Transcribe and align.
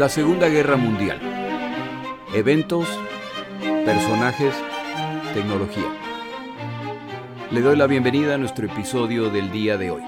La 0.00 0.08
Segunda 0.08 0.48
Guerra 0.48 0.78
Mundial. 0.78 1.20
Eventos, 2.32 2.88
personajes, 3.84 4.54
tecnología. 5.34 5.94
Le 7.50 7.60
doy 7.60 7.76
la 7.76 7.86
bienvenida 7.86 8.36
a 8.36 8.38
nuestro 8.38 8.64
episodio 8.64 9.28
del 9.28 9.52
día 9.52 9.76
de 9.76 9.90
hoy. 9.90 10.02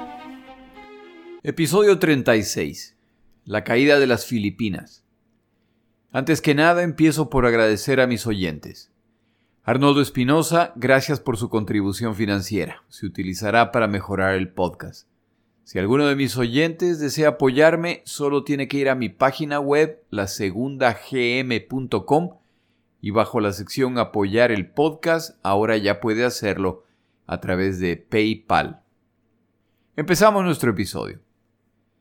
Episodio 1.42 1.98
36. 1.98 2.96
La 3.44 3.64
caída 3.64 3.98
de 3.98 4.06
las 4.06 4.24
Filipinas. 4.24 5.04
Antes 6.10 6.40
que 6.40 6.54
nada 6.54 6.84
empiezo 6.84 7.28
por 7.28 7.44
agradecer 7.44 8.00
a 8.00 8.06
mis 8.06 8.26
oyentes. 8.26 8.90
Arnoldo 9.62 10.00
Espinosa, 10.00 10.72
gracias 10.74 11.20
por 11.20 11.36
su 11.36 11.50
contribución 11.50 12.14
financiera. 12.14 12.82
Se 12.88 13.04
utilizará 13.04 13.70
para 13.72 13.88
mejorar 13.88 14.36
el 14.36 14.54
podcast. 14.54 15.11
Si 15.64 15.78
alguno 15.78 16.06
de 16.06 16.16
mis 16.16 16.36
oyentes 16.36 16.98
desea 16.98 17.28
apoyarme, 17.28 18.02
solo 18.04 18.42
tiene 18.42 18.66
que 18.66 18.78
ir 18.78 18.88
a 18.88 18.96
mi 18.96 19.08
página 19.08 19.60
web, 19.60 20.02
lasegundagm.com, 20.10 22.30
y 23.00 23.10
bajo 23.10 23.40
la 23.40 23.52
sección 23.52 23.98
Apoyar 23.98 24.52
el 24.52 24.70
podcast, 24.70 25.38
ahora 25.42 25.76
ya 25.76 26.00
puede 26.00 26.24
hacerlo 26.24 26.84
a 27.26 27.40
través 27.40 27.78
de 27.78 27.96
PayPal. 27.96 28.82
Empezamos 29.96 30.44
nuestro 30.44 30.72
episodio. 30.72 31.20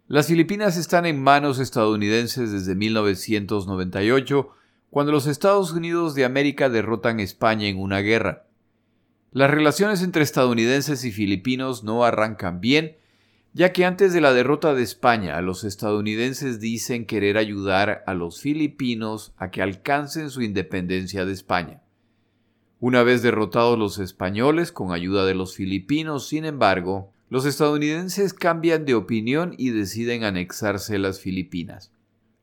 Las 0.08 0.28
Filipinas 0.28 0.76
están 0.76 1.06
en 1.06 1.22
manos 1.22 1.60
estadounidenses 1.60 2.52
desde 2.52 2.76
1998, 2.76 4.50
cuando 4.90 5.12
los 5.12 5.28
Estados 5.28 5.72
Unidos 5.72 6.16
de 6.16 6.26
América 6.26 6.68
derrotan 6.68 7.20
a 7.20 7.24
España 7.24 7.68
en 7.68 7.80
una 7.80 8.00
guerra. 8.00 8.48
Las 9.32 9.50
relaciones 9.50 10.02
entre 10.02 10.24
estadounidenses 10.24 11.06
y 11.06 11.12
filipinos 11.12 11.84
no 11.84 12.04
arrancan 12.04 12.60
bien, 12.60 12.98
ya 13.54 13.74
que 13.74 13.86
antes 13.86 14.14
de 14.14 14.22
la 14.22 14.34
derrota 14.34 14.74
de 14.74 14.84
España 14.84 15.40
los 15.42 15.64
estadounidenses 15.64 16.60
dicen 16.60 17.06
querer 17.06 17.38
ayudar 17.38 18.04
a 18.08 18.14
los 18.14 18.40
filipinos 18.40 19.34
a 19.38 19.52
que 19.52 19.62
alcancen 19.62 20.30
su 20.30 20.42
independencia 20.42 21.26
de 21.26 21.34
España. 21.34 21.82
Una 22.80 23.04
vez 23.04 23.22
derrotados 23.22 23.78
los 23.78 24.00
españoles 24.00 24.72
con 24.72 24.92
ayuda 24.92 25.26
de 25.26 25.36
los 25.36 25.56
filipinos, 25.56 26.28
sin 26.28 26.46
embargo, 26.46 27.12
los 27.30 27.46
estadounidenses 27.46 28.34
cambian 28.34 28.86
de 28.86 28.96
opinión 28.96 29.54
y 29.58 29.70
deciden 29.70 30.24
anexarse 30.24 30.98
las 30.98 31.20
Filipinas. 31.20 31.92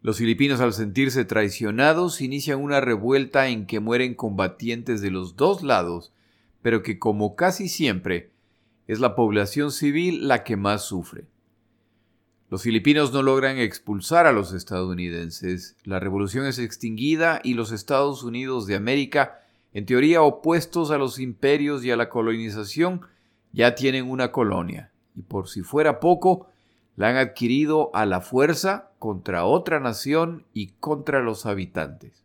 Los 0.00 0.19
filipinos 0.19 0.61
al 0.61 0.72
sentirse 0.72 1.25
traicionados 1.25 2.20
inician 2.20 2.61
una 2.61 2.81
revuelta 2.81 3.48
en 3.48 3.67
que 3.67 3.81
mueren 3.81 4.15
combatientes 4.15 5.00
de 5.00 5.11
los 5.11 5.37
dos 5.37 5.62
lados, 5.62 6.12
pero 6.62 6.83
que 6.83 6.98
como 6.98 7.34
casi 7.34 7.69
siempre 7.69 8.31
es 8.89 9.00
la 9.00 9.14
población 9.14 9.70
civil 9.70 10.27
la 10.27 10.42
que 10.42 10.56
más 10.56 10.83
sufre. 10.83 11.27
Los 12.50 12.62
filipinos 12.62 13.12
no 13.12 13.22
logran 13.22 13.58
expulsar 13.58 14.27
a 14.27 14.33
los 14.33 14.55
estadounidenses, 14.55 15.77
la 15.84 16.00
revolución 16.00 16.47
es 16.47 16.58
extinguida 16.58 17.41
y 17.44 17.53
los 17.53 17.70
Estados 17.70 18.22
Unidos 18.22 18.66
de 18.66 18.75
América, 18.75 19.41
en 19.75 19.84
teoría 19.84 20.22
opuestos 20.22 20.91
a 20.91 20.97
los 20.97 21.19
imperios 21.19 21.84
y 21.84 21.91
a 21.91 21.97
la 21.97 22.09
colonización, 22.09 23.03
ya 23.53 23.75
tienen 23.75 24.11
una 24.11 24.33
colonia, 24.33 24.91
y 25.14 25.20
por 25.20 25.48
si 25.48 25.61
fuera 25.61 26.00
poco, 26.00 26.48
la 26.97 27.11
han 27.11 27.16
adquirido 27.16 27.91
a 27.92 28.06
la 28.06 28.22
fuerza 28.22 28.91
contra 28.98 29.44
otra 29.44 29.78
nación 29.78 30.47
y 30.55 30.69
contra 30.81 31.20
los 31.20 31.44
habitantes. 31.44 32.25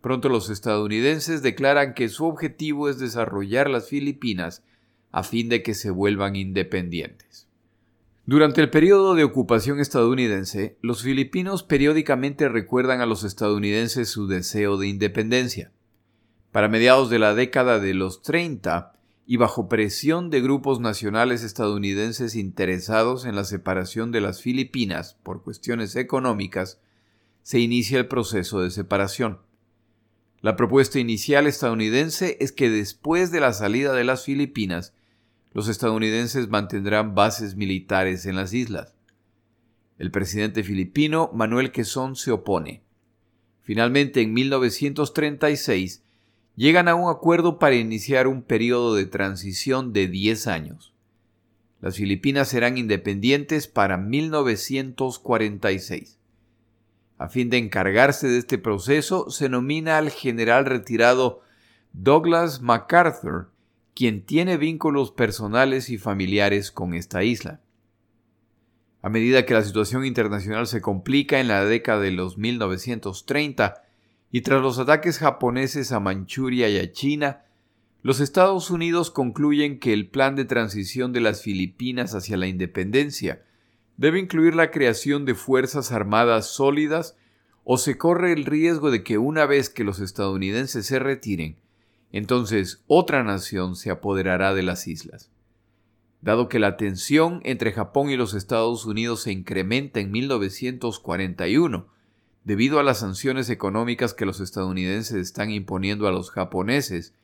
Pronto 0.00 0.28
los 0.28 0.50
estadounidenses 0.50 1.42
declaran 1.42 1.94
que 1.94 2.08
su 2.08 2.26
objetivo 2.26 2.88
es 2.88 3.00
desarrollar 3.00 3.68
las 3.68 3.88
Filipinas 3.88 4.62
a 5.16 5.22
fin 5.22 5.48
de 5.48 5.62
que 5.62 5.72
se 5.72 5.90
vuelvan 5.90 6.36
independientes. 6.36 7.48
Durante 8.26 8.60
el 8.60 8.68
periodo 8.68 9.14
de 9.14 9.24
ocupación 9.24 9.80
estadounidense, 9.80 10.76
los 10.82 11.02
filipinos 11.02 11.62
periódicamente 11.62 12.50
recuerdan 12.50 13.00
a 13.00 13.06
los 13.06 13.24
estadounidenses 13.24 14.10
su 14.10 14.26
deseo 14.26 14.76
de 14.76 14.88
independencia. 14.88 15.72
Para 16.52 16.68
mediados 16.68 17.08
de 17.08 17.18
la 17.18 17.34
década 17.34 17.78
de 17.78 17.94
los 17.94 18.20
30, 18.20 18.92
y 19.26 19.38
bajo 19.38 19.70
presión 19.70 20.28
de 20.28 20.42
grupos 20.42 20.80
nacionales 20.80 21.42
estadounidenses 21.42 22.34
interesados 22.34 23.24
en 23.24 23.36
la 23.36 23.44
separación 23.44 24.12
de 24.12 24.20
las 24.20 24.42
Filipinas 24.42 25.16
por 25.22 25.42
cuestiones 25.42 25.96
económicas, 25.96 26.78
se 27.42 27.58
inicia 27.58 27.98
el 27.98 28.06
proceso 28.06 28.60
de 28.60 28.70
separación. 28.70 29.38
La 30.42 30.56
propuesta 30.56 31.00
inicial 31.00 31.46
estadounidense 31.46 32.36
es 32.38 32.52
que 32.52 32.68
después 32.68 33.32
de 33.32 33.40
la 33.40 33.54
salida 33.54 33.94
de 33.94 34.04
las 34.04 34.26
Filipinas, 34.26 34.92
los 35.56 35.68
estadounidenses 35.68 36.48
mantendrán 36.50 37.14
bases 37.14 37.56
militares 37.56 38.26
en 38.26 38.36
las 38.36 38.52
islas. 38.52 38.94
El 39.98 40.10
presidente 40.10 40.62
filipino 40.62 41.30
Manuel 41.32 41.72
Quezón 41.72 42.14
se 42.14 42.30
opone. 42.30 42.82
Finalmente, 43.62 44.20
en 44.20 44.34
1936, 44.34 46.02
llegan 46.56 46.88
a 46.88 46.94
un 46.94 47.10
acuerdo 47.10 47.58
para 47.58 47.74
iniciar 47.74 48.26
un 48.26 48.42
periodo 48.42 48.94
de 48.94 49.06
transición 49.06 49.94
de 49.94 50.08
10 50.08 50.46
años. 50.46 50.92
Las 51.80 51.96
Filipinas 51.96 52.48
serán 52.48 52.76
independientes 52.76 53.66
para 53.66 53.96
1946. 53.96 56.18
A 57.16 57.30
fin 57.30 57.48
de 57.48 57.56
encargarse 57.56 58.28
de 58.28 58.36
este 58.36 58.58
proceso, 58.58 59.30
se 59.30 59.48
nomina 59.48 59.96
al 59.96 60.10
general 60.10 60.66
retirado 60.66 61.40
Douglas 61.94 62.60
MacArthur 62.60 63.55
quien 63.96 64.26
tiene 64.26 64.58
vínculos 64.58 65.10
personales 65.10 65.88
y 65.88 65.96
familiares 65.96 66.70
con 66.70 66.92
esta 66.92 67.24
isla. 67.24 67.62
A 69.00 69.08
medida 69.08 69.46
que 69.46 69.54
la 69.54 69.64
situación 69.64 70.04
internacional 70.04 70.66
se 70.66 70.82
complica 70.82 71.40
en 71.40 71.48
la 71.48 71.64
década 71.64 72.02
de 72.02 72.10
los 72.10 72.36
1930 72.36 73.82
y 74.30 74.42
tras 74.42 74.60
los 74.60 74.78
ataques 74.78 75.18
japoneses 75.18 75.92
a 75.92 76.00
Manchuria 76.00 76.68
y 76.68 76.76
a 76.78 76.92
China, 76.92 77.44
los 78.02 78.20
Estados 78.20 78.70
Unidos 78.70 79.10
concluyen 79.10 79.78
que 79.78 79.94
el 79.94 80.10
plan 80.10 80.36
de 80.36 80.44
transición 80.44 81.14
de 81.14 81.22
las 81.22 81.40
Filipinas 81.40 82.14
hacia 82.14 82.36
la 82.36 82.48
independencia 82.48 83.44
debe 83.96 84.18
incluir 84.18 84.54
la 84.54 84.70
creación 84.70 85.24
de 85.24 85.34
fuerzas 85.34 85.90
armadas 85.90 86.50
sólidas 86.50 87.16
o 87.64 87.78
se 87.78 87.96
corre 87.96 88.34
el 88.34 88.44
riesgo 88.44 88.90
de 88.90 89.02
que 89.02 89.16
una 89.16 89.46
vez 89.46 89.70
que 89.70 89.84
los 89.84 90.00
estadounidenses 90.00 90.84
se 90.84 90.98
retiren, 90.98 91.56
entonces 92.12 92.82
otra 92.86 93.22
nación 93.22 93.76
se 93.76 93.90
apoderará 93.90 94.54
de 94.54 94.62
las 94.62 94.86
islas. 94.86 95.30
Dado 96.20 96.48
que 96.48 96.58
la 96.58 96.76
tensión 96.76 97.40
entre 97.44 97.72
Japón 97.72 98.10
y 98.10 98.16
los 98.16 98.34
Estados 98.34 98.86
Unidos 98.86 99.22
se 99.22 99.32
incrementa 99.32 100.00
en 100.00 100.10
1941, 100.10 101.86
debido 102.44 102.78
a 102.78 102.82
las 102.82 103.00
sanciones 103.00 103.50
económicas 103.50 104.14
que 104.14 104.26
los 104.26 104.40
estadounidenses 104.40 105.16
están 105.16 105.50
imponiendo 105.50 106.06
a 106.08 106.12
los 106.12 106.30
japoneses, 106.30 107.14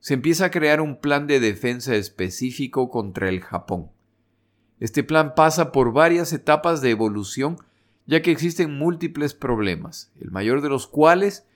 se 0.00 0.14
empieza 0.14 0.46
a 0.46 0.50
crear 0.50 0.80
un 0.80 1.00
plan 1.00 1.26
de 1.26 1.38
defensa 1.38 1.94
específico 1.94 2.90
contra 2.90 3.28
el 3.28 3.40
Japón. 3.40 3.90
Este 4.80 5.04
plan 5.04 5.34
pasa 5.36 5.70
por 5.70 5.92
varias 5.92 6.32
etapas 6.32 6.80
de 6.80 6.90
evolución, 6.90 7.58
ya 8.06 8.20
que 8.20 8.32
existen 8.32 8.76
múltiples 8.76 9.34
problemas, 9.34 10.10
el 10.20 10.32
mayor 10.32 10.60
de 10.60 10.68
los 10.68 10.88
cuales 10.88 11.46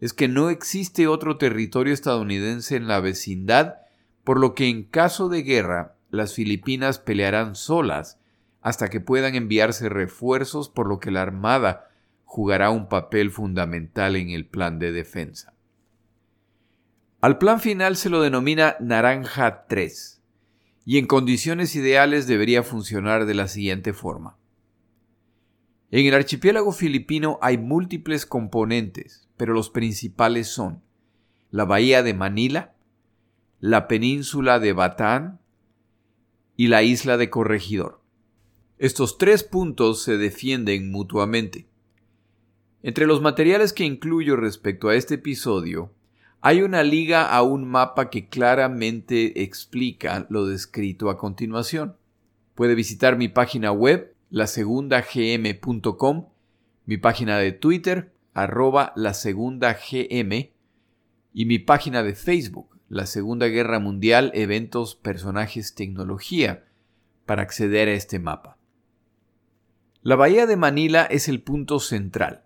es 0.00 0.12
que 0.12 0.28
no 0.28 0.50
existe 0.50 1.06
otro 1.06 1.38
territorio 1.38 1.94
estadounidense 1.94 2.76
en 2.76 2.88
la 2.88 3.00
vecindad, 3.00 3.76
por 4.24 4.38
lo 4.38 4.54
que 4.54 4.68
en 4.68 4.84
caso 4.84 5.28
de 5.28 5.42
guerra 5.42 5.96
las 6.10 6.34
Filipinas 6.34 6.98
pelearán 6.98 7.54
solas 7.54 8.18
hasta 8.60 8.88
que 8.88 9.00
puedan 9.00 9.34
enviarse 9.34 9.88
refuerzos, 9.88 10.68
por 10.68 10.88
lo 10.88 10.98
que 10.98 11.10
la 11.10 11.22
Armada 11.22 11.90
jugará 12.24 12.70
un 12.70 12.88
papel 12.88 13.30
fundamental 13.30 14.16
en 14.16 14.30
el 14.30 14.46
plan 14.46 14.78
de 14.78 14.90
defensa. 14.90 15.52
Al 17.20 17.38
plan 17.38 17.60
final 17.60 17.96
se 17.96 18.10
lo 18.10 18.20
denomina 18.20 18.76
Naranja 18.80 19.66
3, 19.66 20.22
y 20.84 20.98
en 20.98 21.06
condiciones 21.06 21.76
ideales 21.76 22.26
debería 22.26 22.62
funcionar 22.62 23.26
de 23.26 23.34
la 23.34 23.48
siguiente 23.48 23.92
forma. 23.92 24.36
En 25.90 26.06
el 26.06 26.14
archipiélago 26.14 26.72
filipino 26.72 27.38
hay 27.40 27.56
múltiples 27.56 28.26
componentes, 28.26 29.23
pero 29.36 29.54
los 29.54 29.70
principales 29.70 30.48
son 30.48 30.82
la 31.50 31.64
bahía 31.64 32.02
de 32.02 32.14
Manila, 32.14 32.74
la 33.60 33.88
península 33.88 34.58
de 34.58 34.72
Batán 34.72 35.40
y 36.56 36.68
la 36.68 36.82
isla 36.82 37.16
de 37.16 37.30
Corregidor. 37.30 38.00
Estos 38.78 39.18
tres 39.18 39.44
puntos 39.44 40.02
se 40.02 40.16
defienden 40.16 40.90
mutuamente. 40.90 41.68
Entre 42.82 43.06
los 43.06 43.22
materiales 43.22 43.72
que 43.72 43.84
incluyo 43.84 44.36
respecto 44.36 44.88
a 44.88 44.96
este 44.96 45.14
episodio, 45.14 45.92
hay 46.40 46.60
una 46.60 46.82
liga 46.82 47.30
a 47.30 47.42
un 47.42 47.66
mapa 47.66 48.10
que 48.10 48.28
claramente 48.28 49.42
explica 49.42 50.26
lo 50.28 50.46
descrito 50.46 51.08
a 51.08 51.16
continuación. 51.16 51.96
Puede 52.54 52.74
visitar 52.74 53.16
mi 53.16 53.28
página 53.28 53.72
web, 53.72 54.14
lasegundagm.com, 54.28 56.28
mi 56.84 56.98
página 56.98 57.38
de 57.38 57.52
Twitter, 57.52 58.12
arroba 58.34 58.92
la 58.96 59.14
segunda 59.14 59.72
GM 59.74 60.52
y 61.32 61.46
mi 61.46 61.58
página 61.58 62.02
de 62.02 62.14
Facebook, 62.14 62.78
la 62.88 63.06
Segunda 63.06 63.46
Guerra 63.46 63.78
Mundial, 63.78 64.30
Eventos, 64.34 64.94
Personajes, 64.94 65.74
Tecnología, 65.74 66.64
para 67.26 67.42
acceder 67.42 67.88
a 67.88 67.92
este 67.92 68.18
mapa. 68.18 68.58
La 70.02 70.16
bahía 70.16 70.46
de 70.46 70.56
Manila 70.56 71.04
es 71.04 71.28
el 71.28 71.40
punto 71.42 71.80
central, 71.80 72.44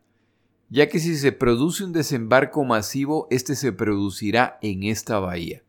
ya 0.70 0.88
que 0.88 1.00
si 1.00 1.17
se 1.17 1.32
produce 1.32 1.85
un 1.85 1.93
desembarco 1.93 2.64
masivo, 2.64 3.26
este 3.31 3.56
se 3.56 3.73
producirá 3.73 4.58
en 4.62 4.85
esta 4.85 5.19
bahía. 5.19 5.64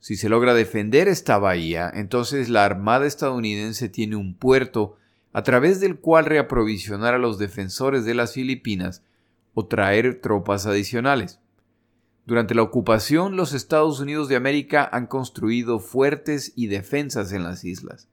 Si 0.00 0.16
se 0.16 0.28
logra 0.28 0.54
defender 0.54 1.08
esta 1.08 1.38
bahía, 1.38 1.90
entonces 1.92 2.48
la 2.48 2.64
Armada 2.64 3.06
estadounidense 3.06 3.88
tiene 3.88 4.16
un 4.16 4.36
puerto 4.36 4.96
a 5.32 5.42
través 5.42 5.80
del 5.80 5.98
cual 5.98 6.24
reaprovisionar 6.24 7.14
a 7.14 7.18
los 7.18 7.38
defensores 7.38 8.04
de 8.04 8.14
las 8.14 8.32
Filipinas 8.32 9.02
o 9.58 9.64
traer 9.64 10.20
tropas 10.20 10.66
adicionales. 10.66 11.40
Durante 12.26 12.54
la 12.54 12.60
ocupación, 12.60 13.36
los 13.36 13.54
Estados 13.54 14.00
Unidos 14.00 14.28
de 14.28 14.36
América 14.36 14.86
han 14.92 15.06
construido 15.06 15.78
fuertes 15.78 16.52
y 16.56 16.66
defensas 16.66 17.32
en 17.32 17.42
las 17.42 17.64
islas. 17.64 18.06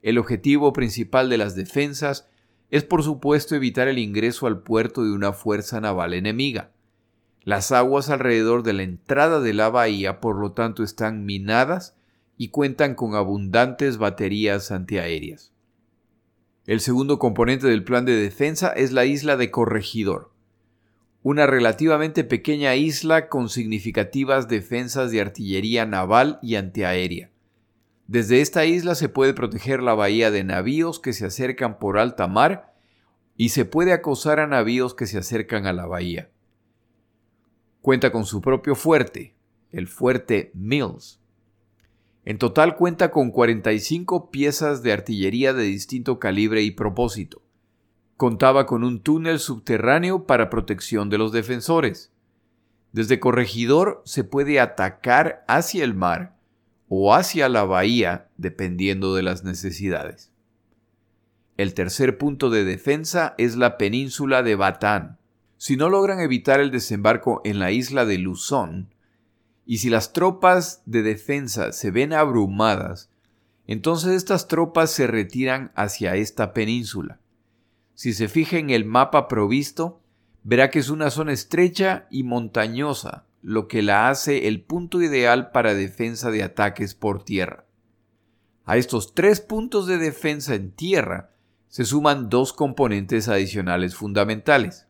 El 0.00 0.16
objetivo 0.16 0.72
principal 0.72 1.28
de 1.28 1.36
las 1.36 1.54
defensas 1.54 2.26
es 2.70 2.84
por 2.84 3.02
supuesto 3.02 3.54
evitar 3.54 3.86
el 3.86 3.98
ingreso 3.98 4.46
al 4.46 4.62
puerto 4.62 5.04
de 5.04 5.12
una 5.12 5.34
fuerza 5.34 5.78
naval 5.78 6.14
enemiga. 6.14 6.70
Las 7.42 7.70
aguas 7.70 8.08
alrededor 8.08 8.62
de 8.62 8.72
la 8.72 8.84
entrada 8.84 9.40
de 9.40 9.52
la 9.52 9.68
bahía 9.68 10.22
por 10.22 10.38
lo 10.38 10.52
tanto 10.52 10.82
están 10.82 11.26
minadas 11.26 11.96
y 12.38 12.48
cuentan 12.48 12.94
con 12.94 13.14
abundantes 13.14 13.98
baterías 13.98 14.70
antiaéreas. 14.70 15.52
El 16.64 16.80
segundo 16.80 17.18
componente 17.18 17.66
del 17.66 17.84
plan 17.84 18.06
de 18.06 18.16
defensa 18.16 18.72
es 18.72 18.92
la 18.92 19.04
isla 19.04 19.36
de 19.36 19.50
Corregidor, 19.50 20.31
una 21.22 21.46
relativamente 21.46 22.24
pequeña 22.24 22.74
isla 22.74 23.28
con 23.28 23.48
significativas 23.48 24.48
defensas 24.48 25.10
de 25.10 25.20
artillería 25.20 25.86
naval 25.86 26.38
y 26.42 26.56
antiaérea. 26.56 27.30
Desde 28.06 28.40
esta 28.40 28.64
isla 28.64 28.94
se 28.94 29.08
puede 29.08 29.32
proteger 29.32 29.82
la 29.82 29.94
bahía 29.94 30.30
de 30.30 30.44
navíos 30.44 30.98
que 30.98 31.12
se 31.12 31.24
acercan 31.24 31.78
por 31.78 31.98
alta 31.98 32.26
mar 32.26 32.74
y 33.36 33.50
se 33.50 33.64
puede 33.64 33.92
acosar 33.92 34.40
a 34.40 34.46
navíos 34.46 34.94
que 34.94 35.06
se 35.06 35.18
acercan 35.18 35.66
a 35.66 35.72
la 35.72 35.86
bahía. 35.86 36.30
Cuenta 37.80 38.12
con 38.12 38.26
su 38.26 38.40
propio 38.40 38.74
fuerte, 38.74 39.34
el 39.70 39.88
fuerte 39.88 40.50
Mills, 40.54 41.22
en 42.24 42.38
total 42.38 42.76
cuenta 42.76 43.10
con 43.10 43.30
45 43.30 44.30
piezas 44.30 44.82
de 44.82 44.92
artillería 44.92 45.52
de 45.54 45.64
distinto 45.64 46.20
calibre 46.20 46.62
y 46.62 46.70
propósito. 46.70 47.42
Contaba 48.22 48.66
con 48.66 48.84
un 48.84 49.00
túnel 49.00 49.40
subterráneo 49.40 50.28
para 50.28 50.48
protección 50.48 51.10
de 51.10 51.18
los 51.18 51.32
defensores. 51.32 52.12
Desde 52.92 53.18
Corregidor 53.18 54.00
se 54.04 54.22
puede 54.22 54.60
atacar 54.60 55.44
hacia 55.48 55.82
el 55.82 55.94
mar 55.94 56.36
o 56.88 57.16
hacia 57.16 57.48
la 57.48 57.64
bahía 57.64 58.28
dependiendo 58.36 59.16
de 59.16 59.24
las 59.24 59.42
necesidades. 59.42 60.30
El 61.56 61.74
tercer 61.74 62.16
punto 62.16 62.48
de 62.48 62.62
defensa 62.62 63.34
es 63.38 63.56
la 63.56 63.76
península 63.76 64.44
de 64.44 64.54
Batán. 64.54 65.18
Si 65.56 65.76
no 65.76 65.88
logran 65.88 66.20
evitar 66.20 66.60
el 66.60 66.70
desembarco 66.70 67.40
en 67.42 67.58
la 67.58 67.72
isla 67.72 68.04
de 68.04 68.18
Luzón, 68.18 68.94
y 69.66 69.78
si 69.78 69.90
las 69.90 70.12
tropas 70.12 70.84
de 70.86 71.02
defensa 71.02 71.72
se 71.72 71.90
ven 71.90 72.12
abrumadas, 72.12 73.10
entonces 73.66 74.12
estas 74.12 74.46
tropas 74.46 74.92
se 74.92 75.08
retiran 75.08 75.72
hacia 75.74 76.14
esta 76.14 76.52
península. 76.52 77.18
Si 78.02 78.14
se 78.14 78.26
fija 78.26 78.58
en 78.58 78.70
el 78.70 78.84
mapa 78.84 79.28
provisto, 79.28 80.00
verá 80.42 80.70
que 80.70 80.80
es 80.80 80.90
una 80.90 81.08
zona 81.08 81.32
estrecha 81.32 82.08
y 82.10 82.24
montañosa, 82.24 83.26
lo 83.42 83.68
que 83.68 83.80
la 83.80 84.08
hace 84.08 84.48
el 84.48 84.60
punto 84.60 85.00
ideal 85.00 85.52
para 85.52 85.72
defensa 85.72 86.32
de 86.32 86.42
ataques 86.42 86.96
por 86.96 87.22
tierra. 87.22 87.64
A 88.64 88.76
estos 88.76 89.14
tres 89.14 89.40
puntos 89.40 89.86
de 89.86 89.98
defensa 89.98 90.56
en 90.56 90.72
tierra 90.72 91.30
se 91.68 91.84
suman 91.84 92.28
dos 92.28 92.52
componentes 92.52 93.28
adicionales 93.28 93.94
fundamentales. 93.94 94.88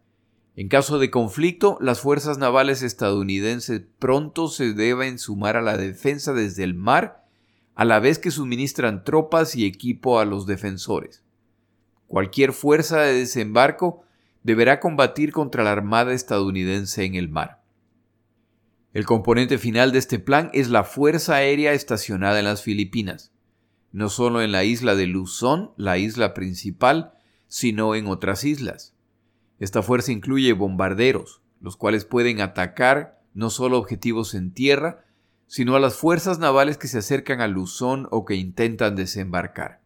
En 0.57 0.69
caso 0.69 0.99
de 0.99 1.11
conflicto, 1.11 1.77
las 1.83 2.01
fuerzas 2.01 2.39
navales 2.39 2.83
estadounidenses 2.83 3.83
pronto 3.99 4.49
se 4.49 4.73
deben 4.73 5.19
sumar 5.19 5.59
a 5.59 5.61
la 5.61 5.77
defensa 5.77 6.33
desde 6.33 6.65
el 6.65 6.73
mar, 6.73 7.27
a 7.75 7.85
la 7.85 8.01
vez 8.01 8.19
que 8.19 8.31
suministran 8.31 9.05
tropas 9.05 9.55
y 9.55 9.67
equipo 9.67 10.19
a 10.19 10.25
los 10.25 10.47
defensores. 10.47 11.22
Cualquier 12.13 12.53
fuerza 12.53 13.01
de 13.01 13.15
desembarco 13.15 14.05
deberá 14.43 14.81
combatir 14.81 15.33
contra 15.33 15.65
la 15.65 15.73
Armada 15.73 16.13
estadounidense 16.13 17.05
en 17.05 17.15
el 17.15 17.31
mar. 17.31 17.63
El 18.93 19.07
componente 19.07 19.57
final 19.57 19.93
de 19.93 20.01
este 20.01 20.19
plan 20.19 20.51
es 20.53 20.69
la 20.69 20.85
Fuerza 20.85 21.37
Aérea 21.37 21.73
estacionada 21.73 22.39
en 22.39 22.45
las 22.45 22.61
Filipinas, 22.61 23.33
no 23.93 24.11
solo 24.11 24.43
en 24.43 24.53
la 24.53 24.63
isla 24.63 24.95
de 24.95 25.07
Luzón, 25.07 25.71
la 25.79 25.97
isla 25.97 26.35
principal, 26.35 27.15
sino 27.49 27.95
en 27.95 28.07
otras 28.09 28.45
islas. 28.45 28.95
Esta 29.59 29.81
fuerza 29.81 30.13
incluye 30.13 30.53
bombarderos, 30.53 31.41
los 31.63 31.79
cuales 31.79 32.05
pueden 32.05 32.43
atacar 32.43 33.23
no 33.33 33.49
solo 33.49 33.79
objetivos 33.79 34.35
en 34.35 34.53
tierra, 34.53 35.07
sino 35.47 35.77
a 35.77 35.81
las 35.81 35.95
fuerzas 35.95 36.39
navales 36.39 36.77
que 36.77 36.89
se 36.89 36.99
acercan 36.99 37.41
a 37.41 37.49
Luzón 37.49 38.07
o 38.11 38.27
que 38.27 38.35
intentan 38.35 38.97
desembarcar. 38.97 39.82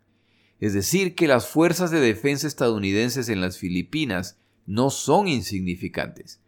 Es 0.61 0.73
decir, 0.73 1.15
que 1.15 1.29
las 1.29 1.47
fuerzas 1.49 1.91
de 1.91 2.01
defensa 2.01 2.47
estadounidenses 2.47 3.29
en 3.29 3.41
las 3.41 3.59
Filipinas 3.59 4.39
no 4.67 4.91
son 4.91 5.29
insignificantes, 5.29 6.41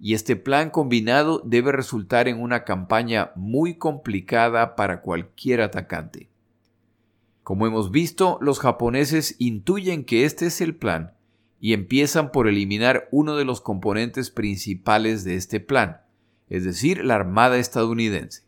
y 0.00 0.14
este 0.14 0.34
plan 0.34 0.70
combinado 0.70 1.42
debe 1.44 1.72
resultar 1.72 2.26
en 2.26 2.40
una 2.40 2.64
campaña 2.64 3.32
muy 3.36 3.76
complicada 3.76 4.74
para 4.76 5.02
cualquier 5.02 5.60
atacante. 5.60 6.30
Como 7.42 7.66
hemos 7.66 7.90
visto, 7.90 8.38
los 8.40 8.60
japoneses 8.60 9.36
intuyen 9.38 10.04
que 10.04 10.24
este 10.24 10.46
es 10.46 10.60
el 10.60 10.74
plan 10.74 11.14
y 11.60 11.74
empiezan 11.74 12.32
por 12.32 12.48
eliminar 12.48 13.08
uno 13.10 13.36
de 13.36 13.44
los 13.44 13.60
componentes 13.60 14.30
principales 14.30 15.24
de 15.24 15.36
este 15.36 15.60
plan, 15.60 16.00
es 16.48 16.64
decir, 16.64 17.04
la 17.04 17.16
Armada 17.16 17.58
estadounidense. 17.58 18.44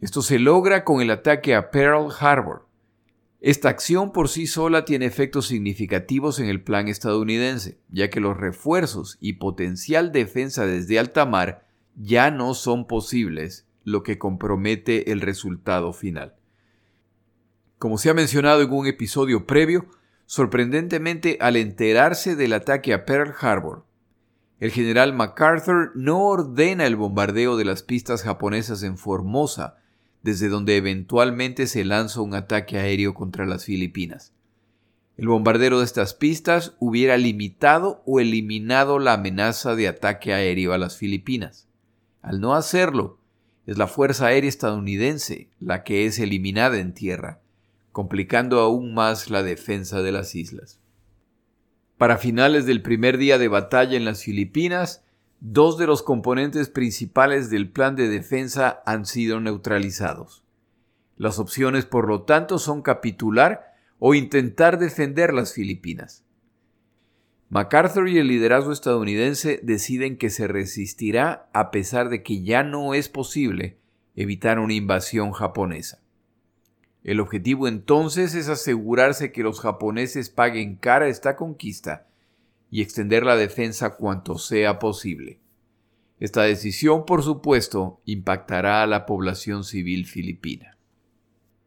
Esto 0.00 0.22
se 0.22 0.38
logra 0.38 0.84
con 0.84 1.00
el 1.00 1.10
ataque 1.10 1.54
a 1.54 1.70
Pearl 1.70 2.08
Harbor. 2.18 2.66
Esta 3.40 3.70
acción 3.70 4.12
por 4.12 4.28
sí 4.28 4.46
sola 4.46 4.84
tiene 4.84 5.06
efectos 5.06 5.46
significativos 5.46 6.38
en 6.40 6.46
el 6.46 6.62
plan 6.62 6.88
estadounidense, 6.88 7.78
ya 7.88 8.10
que 8.10 8.20
los 8.20 8.36
refuerzos 8.36 9.16
y 9.20 9.34
potencial 9.34 10.12
defensa 10.12 10.66
desde 10.66 10.98
alta 10.98 11.24
mar 11.24 11.66
ya 11.96 12.30
no 12.30 12.54
son 12.54 12.86
posibles, 12.86 13.66
lo 13.82 14.02
que 14.02 14.18
compromete 14.18 15.10
el 15.10 15.22
resultado 15.22 15.92
final. 15.92 16.34
Como 17.78 17.96
se 17.96 18.10
ha 18.10 18.14
mencionado 18.14 18.60
en 18.60 18.70
un 18.70 18.86
episodio 18.86 19.46
previo, 19.46 19.88
Sorprendentemente, 20.30 21.38
al 21.40 21.56
enterarse 21.56 22.36
del 22.36 22.52
ataque 22.52 22.94
a 22.94 23.04
Pearl 23.04 23.34
Harbor, 23.40 23.84
el 24.60 24.70
general 24.70 25.12
MacArthur 25.12 25.90
no 25.96 26.20
ordena 26.20 26.86
el 26.86 26.94
bombardeo 26.94 27.56
de 27.56 27.64
las 27.64 27.82
pistas 27.82 28.22
japonesas 28.22 28.84
en 28.84 28.96
Formosa, 28.96 29.78
desde 30.22 30.48
donde 30.48 30.76
eventualmente 30.76 31.66
se 31.66 31.84
lanza 31.84 32.20
un 32.20 32.34
ataque 32.34 32.78
aéreo 32.78 33.14
contra 33.14 33.46
las 33.46 33.64
Filipinas. 33.64 34.32
El 35.16 35.28
bombardeo 35.28 35.78
de 35.78 35.84
estas 35.84 36.14
pistas 36.14 36.74
hubiera 36.78 37.16
limitado 37.18 38.02
o 38.06 38.20
eliminado 38.20 38.98
la 38.98 39.14
amenaza 39.14 39.74
de 39.74 39.88
ataque 39.88 40.32
aéreo 40.32 40.72
a 40.72 40.78
las 40.78 40.96
Filipinas. 40.96 41.68
Al 42.22 42.40
no 42.40 42.54
hacerlo, 42.54 43.18
es 43.66 43.78
la 43.78 43.86
Fuerza 43.86 44.26
Aérea 44.26 44.48
estadounidense 44.48 45.48
la 45.60 45.84
que 45.84 46.06
es 46.06 46.18
eliminada 46.18 46.78
en 46.78 46.94
tierra, 46.94 47.40
complicando 47.92 48.60
aún 48.60 48.94
más 48.94 49.30
la 49.30 49.42
defensa 49.42 50.02
de 50.02 50.12
las 50.12 50.34
islas. 50.34 50.80
Para 51.98 52.16
finales 52.16 52.64
del 52.64 52.80
primer 52.80 53.18
día 53.18 53.36
de 53.36 53.48
batalla 53.48 53.96
en 53.96 54.06
las 54.06 54.24
Filipinas, 54.24 55.04
dos 55.40 55.78
de 55.78 55.86
los 55.86 56.02
componentes 56.02 56.68
principales 56.68 57.48
del 57.48 57.70
plan 57.70 57.96
de 57.96 58.08
defensa 58.08 58.82
han 58.84 59.06
sido 59.06 59.40
neutralizados. 59.40 60.44
Las 61.16 61.38
opciones, 61.38 61.86
por 61.86 62.08
lo 62.08 62.22
tanto, 62.22 62.58
son 62.58 62.82
capitular 62.82 63.74
o 63.98 64.14
intentar 64.14 64.78
defender 64.78 65.32
las 65.32 65.54
Filipinas. 65.54 66.24
MacArthur 67.48 68.08
y 68.08 68.18
el 68.18 68.28
liderazgo 68.28 68.70
estadounidense 68.70 69.60
deciden 69.62 70.16
que 70.16 70.30
se 70.30 70.46
resistirá 70.46 71.48
a 71.52 71.70
pesar 71.70 72.08
de 72.08 72.22
que 72.22 72.42
ya 72.42 72.62
no 72.62 72.94
es 72.94 73.08
posible 73.08 73.78
evitar 74.14 74.58
una 74.58 74.74
invasión 74.74 75.32
japonesa. 75.32 76.00
El 77.02 77.18
objetivo 77.18 77.66
entonces 77.66 78.34
es 78.34 78.48
asegurarse 78.48 79.32
que 79.32 79.42
los 79.42 79.60
japoneses 79.60 80.28
paguen 80.28 80.76
cara 80.76 81.08
esta 81.08 81.34
conquista 81.34 82.09
y 82.70 82.82
extender 82.82 83.24
la 83.24 83.36
defensa 83.36 83.96
cuanto 83.96 84.38
sea 84.38 84.78
posible. 84.78 85.40
Esta 86.20 86.42
decisión, 86.42 87.06
por 87.06 87.22
supuesto, 87.22 88.00
impactará 88.04 88.82
a 88.82 88.86
la 88.86 89.06
población 89.06 89.64
civil 89.64 90.06
filipina. 90.06 90.76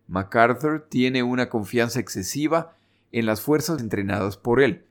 MacArthur 0.07 0.87
tiene 0.89 1.23
una 1.23 1.49
confianza 1.49 1.99
excesiva 1.99 2.75
en 3.11 3.25
las 3.25 3.41
fuerzas 3.41 3.81
entrenadas 3.81 4.37
por 4.37 4.61
él, 4.61 4.85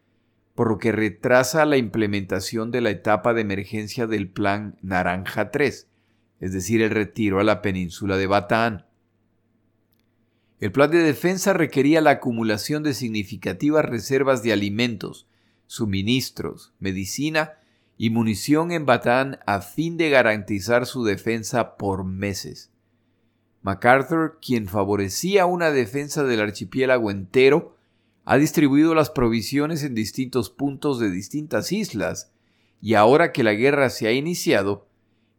por 0.54 0.68
lo 0.68 0.78
que 0.78 0.92
retrasa 0.92 1.64
la 1.64 1.76
implementación 1.76 2.70
de 2.70 2.80
la 2.80 2.90
etapa 2.90 3.32
de 3.34 3.42
emergencia 3.42 4.06
del 4.06 4.28
Plan 4.28 4.76
Naranja 4.82 5.50
3, 5.50 5.88
es 6.40 6.52
decir, 6.52 6.82
el 6.82 6.90
retiro 6.90 7.40
a 7.40 7.44
la 7.44 7.62
península 7.62 8.16
de 8.16 8.26
Batán. 8.26 8.86
El 10.60 10.72
plan 10.72 10.90
de 10.90 10.98
defensa 10.98 11.52
requería 11.52 12.00
la 12.00 12.10
acumulación 12.10 12.82
de 12.82 12.94
significativas 12.94 13.84
reservas 13.84 14.42
de 14.42 14.52
alimentos, 14.52 15.26
suministros, 15.72 16.74
medicina 16.80 17.54
y 17.96 18.10
munición 18.10 18.72
en 18.72 18.84
Batán 18.84 19.38
a 19.46 19.62
fin 19.62 19.96
de 19.96 20.10
garantizar 20.10 20.84
su 20.84 21.02
defensa 21.02 21.78
por 21.78 22.04
meses. 22.04 22.70
MacArthur, 23.62 24.38
quien 24.42 24.68
favorecía 24.68 25.46
una 25.46 25.70
defensa 25.70 26.24
del 26.24 26.42
archipiélago 26.42 27.10
entero, 27.10 27.78
ha 28.26 28.36
distribuido 28.36 28.94
las 28.94 29.08
provisiones 29.08 29.82
en 29.82 29.94
distintos 29.94 30.50
puntos 30.50 30.98
de 30.98 31.10
distintas 31.10 31.72
islas, 31.72 32.30
y 32.82 32.92
ahora 32.92 33.32
que 33.32 33.42
la 33.42 33.54
guerra 33.54 33.88
se 33.88 34.06
ha 34.06 34.12
iniciado, 34.12 34.86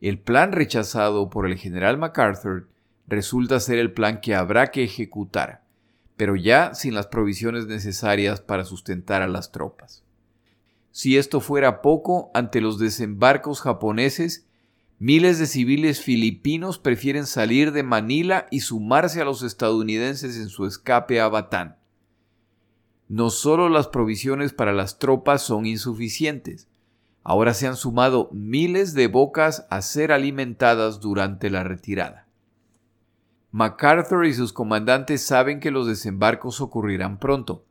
el 0.02 0.18
plan 0.18 0.52
rechazado 0.52 1.30
por 1.30 1.46
el 1.46 1.60
general 1.60 2.00
MacArthur 2.00 2.70
resulta 3.06 3.60
ser 3.60 3.78
el 3.78 3.94
plan 3.94 4.20
que 4.20 4.34
habrá 4.34 4.72
que 4.72 4.84
ejecutar, 4.84 5.63
pero 6.18 6.36
ya 6.36 6.74
sin 6.74 6.96
las 6.96 7.06
provisiones 7.06 7.68
necesarias 7.68 8.42
para 8.42 8.66
sustentar 8.66 9.22
a 9.22 9.28
las 9.28 9.52
tropas. 9.52 10.04
Si 10.94 11.18
esto 11.18 11.42
fuera 11.42 11.82
poco, 11.82 12.30
ante 12.36 12.62
los 12.62 12.78
desembarcos 12.78 13.62
japoneses, 13.62 14.46
miles 15.00 15.40
de 15.40 15.48
civiles 15.48 16.00
filipinos 16.02 16.78
prefieren 16.78 17.26
salir 17.26 17.72
de 17.72 17.82
Manila 17.82 18.46
y 18.52 18.60
sumarse 18.60 19.20
a 19.20 19.26
los 19.26 19.42
estadounidenses 19.42 20.38
en 20.38 20.50
su 20.50 20.68
escape 20.68 21.20
a 21.20 21.30
Batán. 21.30 21.78
No 23.10 23.32
solo 23.32 23.70
las 23.70 23.88
provisiones 23.88 24.54
para 24.54 24.72
las 24.72 25.00
tropas 25.00 25.42
son 25.42 25.66
insuficientes, 25.66 26.68
ahora 27.24 27.56
se 27.56 27.66
han 27.66 27.76
sumado 27.76 28.30
miles 28.32 28.94
de 28.94 29.08
bocas 29.08 29.66
a 29.72 29.82
ser 29.82 30.12
alimentadas 30.12 31.00
durante 31.00 31.50
la 31.50 31.64
retirada. 31.64 32.28
MacArthur 33.52 34.28
y 34.28 34.34
sus 34.36 34.54
comandantes 34.54 35.24
saben 35.24 35.60
que 35.60 35.72
los 35.72 35.88
desembarcos 35.88 36.62
ocurrirán 36.62 37.18
pronto, 37.18 37.66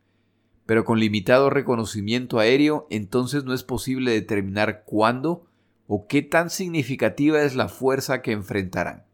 pero 0.66 0.85
con 0.85 1.00
limitado 1.00 1.50
reconocimiento 1.50 2.38
aéreo 2.38 2.87
entonces 2.90 3.45
no 3.45 3.54
es 3.54 3.62
posible 3.62 4.12
determinar 4.12 4.85
cuándo 4.85 5.47
o 5.87 6.07
qué 6.07 6.23
tan 6.23 6.50
significativa 6.50 7.42
es 7.42 7.54
la 7.54 7.69
fuerza 7.69 8.23
que 8.23 8.33
enfrentarán. 8.33 9.04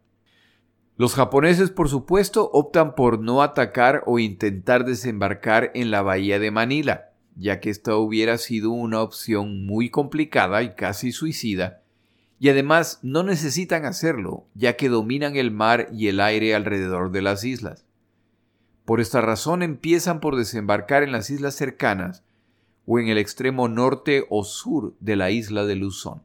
Los 0.95 1.15
japoneses, 1.15 1.71
por 1.71 1.87
supuesto, 1.87 2.49
optan 2.51 2.93
por 2.93 3.21
no 3.21 3.41
atacar 3.41 4.03
o 4.05 4.19
intentar 4.19 4.83
desembarcar 4.83 5.71
en 5.73 5.91
la 5.91 6.01
bahía 6.01 6.39
de 6.39 6.51
Manila, 6.51 7.11
ya 7.37 7.61
que 7.61 7.69
esta 7.69 7.95
hubiera 7.95 8.37
sido 8.37 8.71
una 8.71 9.01
opción 9.01 9.65
muy 9.65 9.89
complicada 9.89 10.61
y 10.61 10.75
casi 10.75 11.13
suicida, 11.13 11.81
y 12.37 12.49
además 12.49 12.99
no 13.01 13.23
necesitan 13.23 13.85
hacerlo, 13.85 14.45
ya 14.55 14.75
que 14.75 14.89
dominan 14.89 15.35
el 15.37 15.51
mar 15.51 15.87
y 15.93 16.07
el 16.07 16.19
aire 16.19 16.53
alrededor 16.53 17.11
de 17.11 17.21
las 17.21 17.43
islas. 17.45 17.85
Por 18.89 19.01
esta 19.01 19.21
razón 19.21 19.61
empiezan 19.61 20.19
por 20.19 20.35
desembarcar 20.35 21.03
en 21.03 21.11
las 21.11 21.29
islas 21.29 21.53
cercanas 21.53 22.23
o 22.87 22.97
en 22.97 23.07
el 23.07 23.19
extremo 23.19 23.67
norte 23.67 24.25
o 24.31 24.43
sur 24.43 24.95
de 24.99 25.15
la 25.15 25.29
isla 25.29 25.67
de 25.67 25.75
Luzón. 25.75 26.23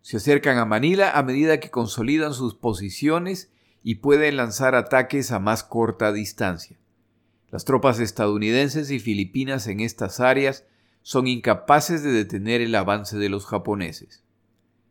Se 0.00 0.18
acercan 0.18 0.58
a 0.58 0.66
Manila 0.66 1.18
a 1.18 1.24
medida 1.24 1.58
que 1.58 1.72
consolidan 1.72 2.32
sus 2.32 2.54
posiciones 2.54 3.50
y 3.82 3.96
pueden 3.96 4.36
lanzar 4.36 4.76
ataques 4.76 5.32
a 5.32 5.40
más 5.40 5.64
corta 5.64 6.12
distancia. 6.12 6.78
Las 7.50 7.64
tropas 7.64 7.98
estadounidenses 7.98 8.92
y 8.92 9.00
filipinas 9.00 9.66
en 9.66 9.80
estas 9.80 10.20
áreas 10.20 10.64
son 11.02 11.26
incapaces 11.26 12.04
de 12.04 12.12
detener 12.12 12.60
el 12.60 12.76
avance 12.76 13.18
de 13.18 13.30
los 13.30 13.46
japoneses 13.46 14.22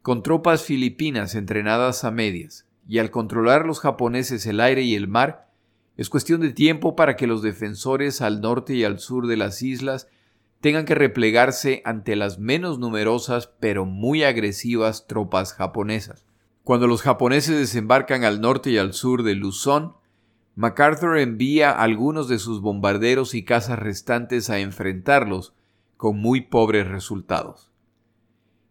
con 0.01 0.21
tropas 0.21 0.63
filipinas 0.63 1.33
entrenadas 1.33 2.03
a 2.03 2.11
medias, 2.11 2.65
y 2.85 2.99
al 2.99 3.09
controlar 3.09 3.65
los 3.65 3.79
japoneses 3.79 4.45
el 4.45 4.59
aire 4.59 4.81
y 4.81 4.95
el 4.95 5.07
mar, 5.07 5.46
es 5.97 6.09
cuestión 6.09 6.41
de 6.41 6.53
tiempo 6.53 6.95
para 6.95 7.15
que 7.15 7.27
los 7.27 7.41
defensores 7.41 8.21
al 8.21 8.39
norte 8.39 8.75
y 8.75 8.83
al 8.83 8.99
sur 8.99 9.27
de 9.27 9.35
las 9.35 9.63
islas 9.63 10.07
tengan 10.61 10.85
que 10.85 10.95
replegarse 10.95 11.81
ante 11.85 12.15
las 12.15 12.39
menos 12.39 12.79
numerosas 12.79 13.47
pero 13.59 13.85
muy 13.85 14.23
agresivas 14.23 15.07
tropas 15.07 15.53
japonesas. 15.53 16.25
Cuando 16.63 16.87
los 16.87 17.01
japoneses 17.01 17.57
desembarcan 17.57 18.23
al 18.23 18.41
norte 18.41 18.69
y 18.69 18.77
al 18.77 18.93
sur 18.93 19.23
de 19.23 19.35
Luzón, 19.35 19.95
MacArthur 20.55 21.17
envía 21.17 21.71
algunos 21.71 22.27
de 22.27 22.39
sus 22.39 22.61
bombarderos 22.61 23.33
y 23.33 23.43
cazas 23.43 23.79
restantes 23.79 24.49
a 24.49 24.59
enfrentarlos, 24.59 25.53
con 25.97 26.19
muy 26.19 26.41
pobres 26.41 26.87
resultados. 26.87 27.71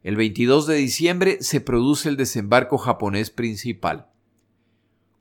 El 0.02 0.14
22 0.14 0.66
de 0.68 0.76
diciembre 0.76 1.38
se 1.40 1.60
produce 1.60 2.08
el 2.08 2.16
desembarco 2.16 2.78
japonés 2.78 3.30
principal. 3.30 4.08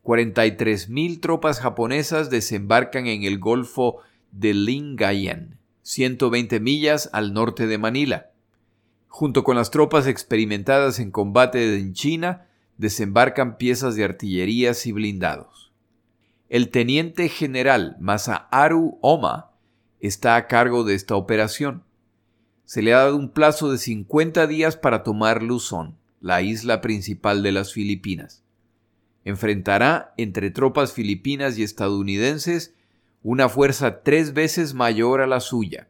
43.000 0.05 1.19
tropas 1.19 1.59
japonesas 1.59 2.29
desembarcan 2.29 3.07
en 3.07 3.23
el 3.23 3.39
Golfo 3.39 3.97
de 4.31 4.53
Lingayen, 4.53 5.57
120 5.81 6.61
millas 6.61 7.09
al 7.11 7.33
norte 7.33 7.67
de 7.67 7.77
Manila. 7.77 8.29
Junto 9.09 9.43
con 9.43 9.57
las 9.57 9.71
tropas 9.71 10.07
experimentadas 10.07 10.99
en 10.99 11.11
combate 11.11 11.77
en 11.77 11.93
China, 11.93 12.47
desembarcan 12.77 13.57
piezas 13.57 13.95
de 13.95 14.05
artillerías 14.05 14.85
y 14.85 14.93
blindados. 14.93 15.73
El 16.47 16.69
teniente 16.69 17.27
general 17.27 17.97
Masaharu 17.99 18.97
Oma 19.01 19.51
está 19.99 20.37
a 20.37 20.47
cargo 20.47 20.85
de 20.85 20.95
esta 20.95 21.15
operación 21.15 21.83
se 22.65 22.81
le 22.81 22.93
ha 22.93 22.97
dado 22.97 23.15
un 23.15 23.29
plazo 23.29 23.71
de 23.71 23.77
50 23.77 24.47
días 24.47 24.75
para 24.75 25.03
tomar 25.03 25.43
Luzón, 25.43 25.95
la 26.19 26.41
isla 26.41 26.81
principal 26.81 27.43
de 27.43 27.51
las 27.51 27.71
Filipinas. 27.71 28.43
Enfrentará 29.25 30.13
entre 30.17 30.51
tropas 30.51 30.93
filipinas 30.93 31.57
y 31.57 31.63
estadounidenses 31.63 32.75
una 33.23 33.49
fuerza 33.49 34.03
tres 34.03 34.33
veces 34.33 34.75
mayor 34.75 35.19
a 35.19 35.27
la 35.27 35.39
suya. 35.39 35.89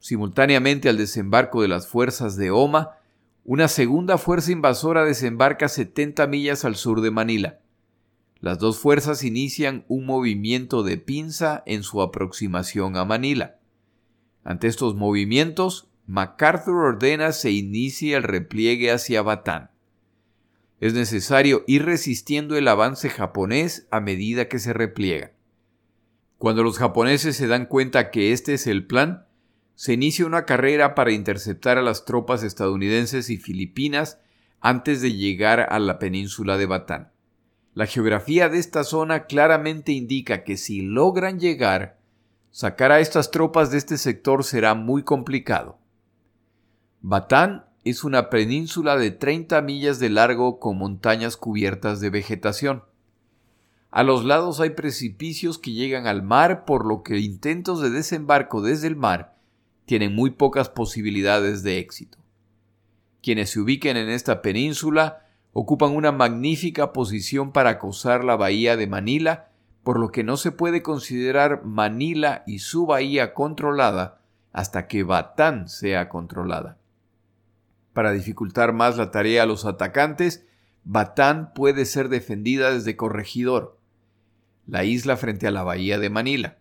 Simultáneamente 0.00 0.88
al 0.88 0.98
desembarco 0.98 1.62
de 1.62 1.68
las 1.68 1.86
fuerzas 1.86 2.36
de 2.36 2.50
Oma, 2.50 2.98
una 3.44 3.68
segunda 3.68 4.18
fuerza 4.18 4.50
invasora 4.50 5.04
desembarca 5.04 5.68
70 5.68 6.26
millas 6.26 6.64
al 6.64 6.74
sur 6.74 7.00
de 7.00 7.12
Manila. 7.12 7.60
Las 8.40 8.58
dos 8.58 8.78
fuerzas 8.78 9.22
inician 9.22 9.84
un 9.86 10.06
movimiento 10.06 10.82
de 10.82 10.98
pinza 10.98 11.62
en 11.66 11.84
su 11.84 12.02
aproximación 12.02 12.96
a 12.96 13.04
Manila. 13.04 13.58
Ante 14.42 14.66
estos 14.66 14.96
movimientos, 14.96 15.88
MacArthur 16.06 16.74
ordena 16.74 17.30
se 17.30 17.52
inicie 17.52 18.16
el 18.16 18.24
repliegue 18.24 18.90
hacia 18.90 19.22
Batán. 19.22 19.70
Es 20.80 20.94
necesario 20.94 21.64
ir 21.66 21.84
resistiendo 21.84 22.56
el 22.56 22.68
avance 22.68 23.08
japonés 23.08 23.86
a 23.90 24.00
medida 24.00 24.48
que 24.48 24.58
se 24.58 24.72
repliega. 24.72 25.32
Cuando 26.38 26.62
los 26.62 26.78
japoneses 26.78 27.36
se 27.36 27.46
dan 27.46 27.66
cuenta 27.66 28.10
que 28.10 28.32
este 28.32 28.54
es 28.54 28.66
el 28.66 28.86
plan, 28.86 29.26
se 29.74 29.94
inicia 29.94 30.26
una 30.26 30.44
carrera 30.44 30.94
para 30.94 31.12
interceptar 31.12 31.78
a 31.78 31.82
las 31.82 32.04
tropas 32.04 32.42
estadounidenses 32.42 33.30
y 33.30 33.36
filipinas 33.36 34.20
antes 34.60 35.00
de 35.00 35.14
llegar 35.14 35.66
a 35.70 35.78
la 35.78 35.98
península 35.98 36.56
de 36.58 36.66
Batán. 36.66 37.12
La 37.74 37.86
geografía 37.86 38.48
de 38.48 38.58
esta 38.58 38.84
zona 38.84 39.26
claramente 39.26 39.92
indica 39.92 40.44
que 40.44 40.56
si 40.56 40.80
logran 40.80 41.40
llegar, 41.40 41.96
Sacar 42.56 42.90
a 42.90 43.00
estas 43.00 43.30
tropas 43.30 43.70
de 43.70 43.76
este 43.76 43.98
sector 43.98 44.42
será 44.42 44.72
muy 44.72 45.02
complicado. 45.02 45.78
Batán 47.02 47.65
es 47.90 48.02
una 48.02 48.30
península 48.30 48.96
de 48.96 49.12
30 49.12 49.62
millas 49.62 50.00
de 50.00 50.10
largo 50.10 50.58
con 50.58 50.76
montañas 50.76 51.36
cubiertas 51.36 52.00
de 52.00 52.10
vegetación. 52.10 52.82
A 53.92 54.02
los 54.02 54.24
lados 54.24 54.58
hay 54.58 54.70
precipicios 54.70 55.58
que 55.58 55.72
llegan 55.72 56.08
al 56.08 56.22
mar, 56.22 56.64
por 56.64 56.84
lo 56.84 57.04
que 57.04 57.18
intentos 57.18 57.80
de 57.80 57.90
desembarco 57.90 58.60
desde 58.60 58.88
el 58.88 58.96
mar 58.96 59.36
tienen 59.84 60.14
muy 60.14 60.30
pocas 60.30 60.68
posibilidades 60.68 61.62
de 61.62 61.78
éxito. 61.78 62.18
Quienes 63.22 63.50
se 63.50 63.60
ubiquen 63.60 63.96
en 63.96 64.08
esta 64.08 64.42
península 64.42 65.24
ocupan 65.52 65.92
una 65.92 66.10
magnífica 66.10 66.92
posición 66.92 67.52
para 67.52 67.70
acosar 67.70 68.24
la 68.24 68.34
bahía 68.34 68.76
de 68.76 68.88
Manila 68.88 69.50
por 69.86 70.00
lo 70.00 70.10
que 70.10 70.24
no 70.24 70.36
se 70.36 70.50
puede 70.50 70.82
considerar 70.82 71.64
Manila 71.64 72.42
y 72.44 72.58
su 72.58 72.86
bahía 72.86 73.32
controlada 73.32 74.20
hasta 74.52 74.88
que 74.88 75.04
Batán 75.04 75.68
sea 75.68 76.08
controlada. 76.08 76.78
Para 77.96 78.12
dificultar 78.12 78.74
más 78.74 78.98
la 78.98 79.10
tarea 79.10 79.44
a 79.44 79.46
los 79.46 79.64
atacantes, 79.64 80.44
Batán 80.84 81.54
puede 81.54 81.86
ser 81.86 82.10
defendida 82.10 82.70
desde 82.70 82.94
Corregidor, 82.94 83.80
la 84.66 84.84
isla 84.84 85.16
frente 85.16 85.46
a 85.46 85.50
la 85.50 85.62
bahía 85.62 85.98
de 85.98 86.10
Manila. 86.10 86.58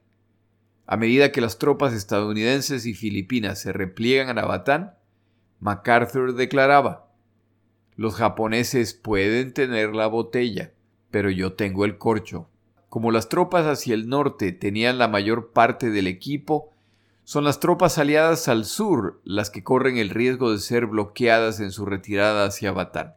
A 0.86 0.96
medida 0.96 1.34
que 1.34 1.42
las 1.42 1.58
tropas 1.58 1.92
estadounidenses 1.92 2.86
y 2.86 2.94
filipinas 2.94 3.60
se 3.60 3.74
repliegan 3.74 4.40
a 4.40 4.46
Batán, 4.46 4.94
MacArthur 5.60 6.36
declaraba, 6.36 7.12
los 7.98 8.16
japoneses 8.16 8.94
pueden 8.94 9.52
tener 9.52 9.94
la 9.94 10.08
botella, 10.08 10.72
pero 11.12 11.30
yo 11.30 11.52
tengo 11.52 11.84
el 11.84 11.98
corcho. 11.98 12.50
Como 12.88 13.12
las 13.12 13.28
tropas 13.28 13.66
hacia 13.66 13.94
el 13.94 14.08
norte 14.08 14.54
tenían 14.54 14.98
la 14.98 15.10
mayor 15.10 15.52
parte 15.52 15.90
del 15.90 16.08
equipo, 16.08 16.72
son 17.26 17.44
las 17.44 17.60
tropas 17.60 17.98
aliadas 17.98 18.48
al 18.48 18.66
sur 18.66 19.20
las 19.24 19.50
que 19.50 19.64
corren 19.64 19.98
el 19.98 20.12
riesgo 20.12 20.52
de 20.52 20.60
ser 20.60 20.86
bloqueadas 20.86 21.60
en 21.60 21.72
su 21.72 21.88
retirada 21.88 22.46
hacia 22.46 22.72
Batán. 22.72 23.16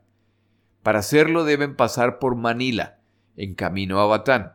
Para 0.83 1.01
hacerlo 1.01 1.45
deben 1.45 1.77
pasar 1.77 2.19
por 2.19 2.35
Manila, 2.35 3.01
en 3.37 3.55
camino 3.55 4.01
a 4.01 4.07
Batán. 4.07 4.55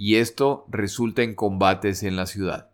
y 0.00 0.14
esto 0.14 0.64
resulta 0.70 1.22
en 1.22 1.34
combates 1.34 2.04
en 2.04 2.14
la 2.14 2.26
ciudad. 2.26 2.70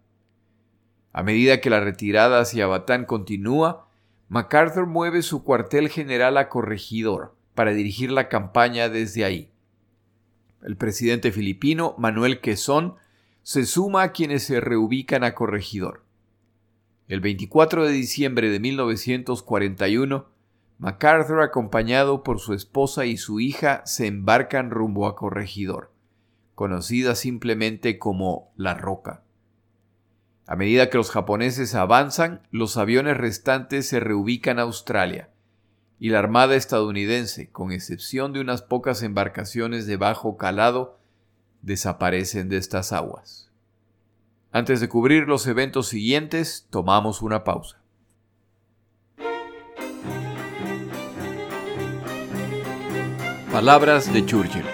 A 1.14 1.22
medida 1.22 1.62
que 1.62 1.70
la 1.70 1.80
retirada 1.80 2.38
hacia 2.38 2.66
Batán 2.66 3.06
continúa, 3.06 3.88
MacArthur 4.28 4.84
mueve 4.84 5.22
su 5.22 5.42
cuartel 5.42 5.88
general 5.88 6.36
a 6.36 6.50
Corregidor 6.50 7.34
para 7.54 7.72
dirigir 7.72 8.12
la 8.12 8.28
campaña 8.28 8.90
desde 8.90 9.24
ahí. 9.24 9.50
El 10.60 10.76
presidente 10.76 11.32
filipino, 11.32 11.94
Manuel 11.96 12.42
Quesón, 12.42 12.96
se 13.44 13.66
suma 13.66 14.02
a 14.02 14.12
quienes 14.12 14.42
se 14.44 14.58
reubican 14.58 15.22
a 15.22 15.34
Corregidor. 15.34 16.02
El 17.08 17.20
24 17.20 17.84
de 17.84 17.92
diciembre 17.92 18.48
de 18.48 18.58
1941, 18.58 20.26
MacArthur, 20.78 21.42
acompañado 21.42 22.22
por 22.22 22.40
su 22.40 22.54
esposa 22.54 23.04
y 23.04 23.18
su 23.18 23.40
hija, 23.40 23.82
se 23.84 24.06
embarcan 24.06 24.70
rumbo 24.70 25.06
a 25.06 25.14
Corregidor, 25.14 25.92
conocida 26.54 27.14
simplemente 27.14 27.98
como 27.98 28.50
La 28.56 28.72
Roca. 28.72 29.22
A 30.46 30.56
medida 30.56 30.88
que 30.88 30.96
los 30.96 31.10
japoneses 31.10 31.74
avanzan, 31.74 32.48
los 32.50 32.78
aviones 32.78 33.18
restantes 33.18 33.86
se 33.86 34.00
reubican 34.00 34.58
a 34.58 34.62
Australia, 34.62 35.28
y 35.98 36.08
la 36.08 36.20
Armada 36.20 36.56
estadounidense, 36.56 37.50
con 37.50 37.72
excepción 37.72 38.32
de 38.32 38.40
unas 38.40 38.62
pocas 38.62 39.02
embarcaciones 39.02 39.86
de 39.86 39.98
bajo 39.98 40.38
calado, 40.38 40.98
desaparecen 41.64 42.48
de 42.48 42.58
estas 42.58 42.92
aguas. 42.92 43.50
Antes 44.52 44.80
de 44.80 44.88
cubrir 44.88 45.26
los 45.26 45.46
eventos 45.46 45.88
siguientes, 45.88 46.66
tomamos 46.70 47.22
una 47.22 47.42
pausa. 47.42 47.80
Palabras 53.50 54.12
de 54.12 54.26
Churchill. 54.26 54.64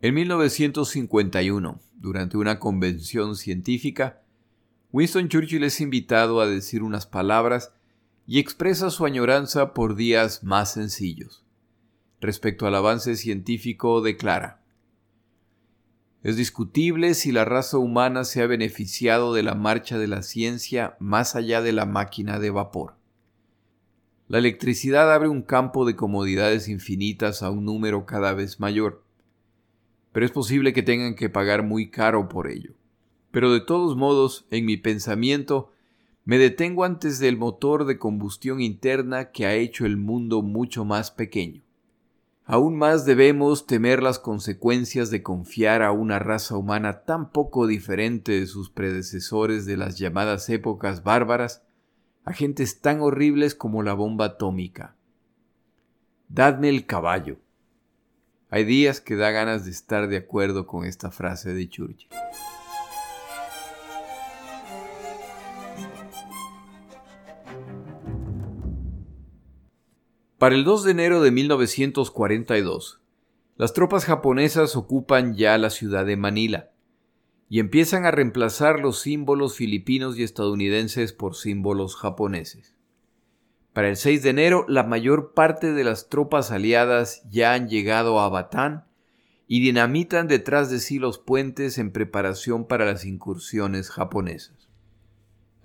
En 0.00 0.14
1951, 0.14 1.80
durante 1.94 2.36
una 2.36 2.58
convención 2.58 3.36
científica, 3.36 4.20
Winston 4.92 5.28
Churchill 5.28 5.64
es 5.64 5.80
invitado 5.80 6.40
a 6.40 6.46
decir 6.46 6.82
unas 6.82 7.06
palabras 7.06 7.72
y 8.26 8.38
expresa 8.38 8.90
su 8.90 9.04
añoranza 9.04 9.74
por 9.74 9.96
días 9.96 10.44
más 10.44 10.72
sencillos. 10.72 11.45
Respecto 12.20 12.66
al 12.66 12.74
avance 12.74 13.16
científico, 13.16 14.00
declara, 14.00 14.62
Es 16.22 16.36
discutible 16.36 17.14
si 17.14 17.32
la 17.32 17.44
raza 17.44 17.78
humana 17.78 18.24
se 18.24 18.42
ha 18.42 18.46
beneficiado 18.46 19.34
de 19.34 19.42
la 19.42 19.54
marcha 19.54 19.98
de 19.98 20.08
la 20.08 20.22
ciencia 20.22 20.96
más 20.98 21.36
allá 21.36 21.62
de 21.62 21.72
la 21.72 21.86
máquina 21.86 22.38
de 22.38 22.50
vapor. 22.50 22.94
La 24.28 24.38
electricidad 24.38 25.12
abre 25.12 25.28
un 25.28 25.42
campo 25.42 25.84
de 25.84 25.94
comodidades 25.94 26.68
infinitas 26.68 27.42
a 27.42 27.50
un 27.50 27.64
número 27.64 28.06
cada 28.06 28.32
vez 28.32 28.58
mayor 28.58 29.06
pero 30.16 30.24
es 30.24 30.32
posible 30.32 30.72
que 30.72 30.82
tengan 30.82 31.14
que 31.14 31.28
pagar 31.28 31.62
muy 31.62 31.90
caro 31.90 32.26
por 32.26 32.48
ello. 32.48 32.72
Pero 33.32 33.52
de 33.52 33.60
todos 33.60 33.98
modos, 33.98 34.46
en 34.50 34.64
mi 34.64 34.78
pensamiento, 34.78 35.72
me 36.24 36.38
detengo 36.38 36.84
antes 36.84 37.18
del 37.18 37.36
motor 37.36 37.84
de 37.84 37.98
combustión 37.98 38.62
interna 38.62 39.30
que 39.30 39.44
ha 39.44 39.52
hecho 39.52 39.84
el 39.84 39.98
mundo 39.98 40.40
mucho 40.40 40.86
más 40.86 41.10
pequeño. 41.10 41.65
Aún 42.48 42.78
más 42.78 43.04
debemos 43.04 43.66
temer 43.66 44.04
las 44.04 44.20
consecuencias 44.20 45.10
de 45.10 45.20
confiar 45.20 45.82
a 45.82 45.90
una 45.90 46.20
raza 46.20 46.56
humana 46.56 47.02
tan 47.02 47.32
poco 47.32 47.66
diferente 47.66 48.38
de 48.38 48.46
sus 48.46 48.70
predecesores 48.70 49.66
de 49.66 49.76
las 49.76 49.98
llamadas 49.98 50.48
épocas 50.48 51.02
bárbaras, 51.02 51.64
a 52.24 52.32
gentes 52.32 52.80
tan 52.80 53.00
horribles 53.00 53.56
como 53.56 53.82
la 53.82 53.94
bomba 53.94 54.26
atómica. 54.26 54.94
Dadme 56.28 56.68
el 56.68 56.86
caballo. 56.86 57.38
Hay 58.48 58.64
días 58.64 59.00
que 59.00 59.16
da 59.16 59.32
ganas 59.32 59.64
de 59.64 59.72
estar 59.72 60.06
de 60.06 60.16
acuerdo 60.16 60.68
con 60.68 60.84
esta 60.84 61.10
frase 61.10 61.52
de 61.52 61.68
Churchill. 61.68 62.08
Para 70.38 70.54
el 70.54 70.64
2 70.64 70.84
de 70.84 70.90
enero 70.90 71.22
de 71.22 71.30
1942, 71.30 73.00
las 73.56 73.72
tropas 73.72 74.04
japonesas 74.04 74.76
ocupan 74.76 75.34
ya 75.34 75.56
la 75.56 75.70
ciudad 75.70 76.04
de 76.04 76.18
Manila 76.18 76.72
y 77.48 77.58
empiezan 77.58 78.04
a 78.04 78.10
reemplazar 78.10 78.80
los 78.80 78.98
símbolos 78.98 79.56
filipinos 79.56 80.18
y 80.18 80.24
estadounidenses 80.24 81.14
por 81.14 81.36
símbolos 81.36 81.96
japoneses. 81.96 82.74
Para 83.72 83.88
el 83.88 83.96
6 83.96 84.22
de 84.24 84.28
enero, 84.28 84.66
la 84.68 84.82
mayor 84.82 85.32
parte 85.32 85.72
de 85.72 85.84
las 85.84 86.10
tropas 86.10 86.50
aliadas 86.50 87.22
ya 87.30 87.54
han 87.54 87.70
llegado 87.70 88.20
a 88.20 88.28
Batán 88.28 88.84
y 89.46 89.60
dinamitan 89.60 90.28
detrás 90.28 90.70
de 90.70 90.80
sí 90.80 90.98
los 90.98 91.18
puentes 91.18 91.78
en 91.78 91.92
preparación 91.92 92.66
para 92.66 92.84
las 92.84 93.06
incursiones 93.06 93.88
japonesas. 93.88 94.65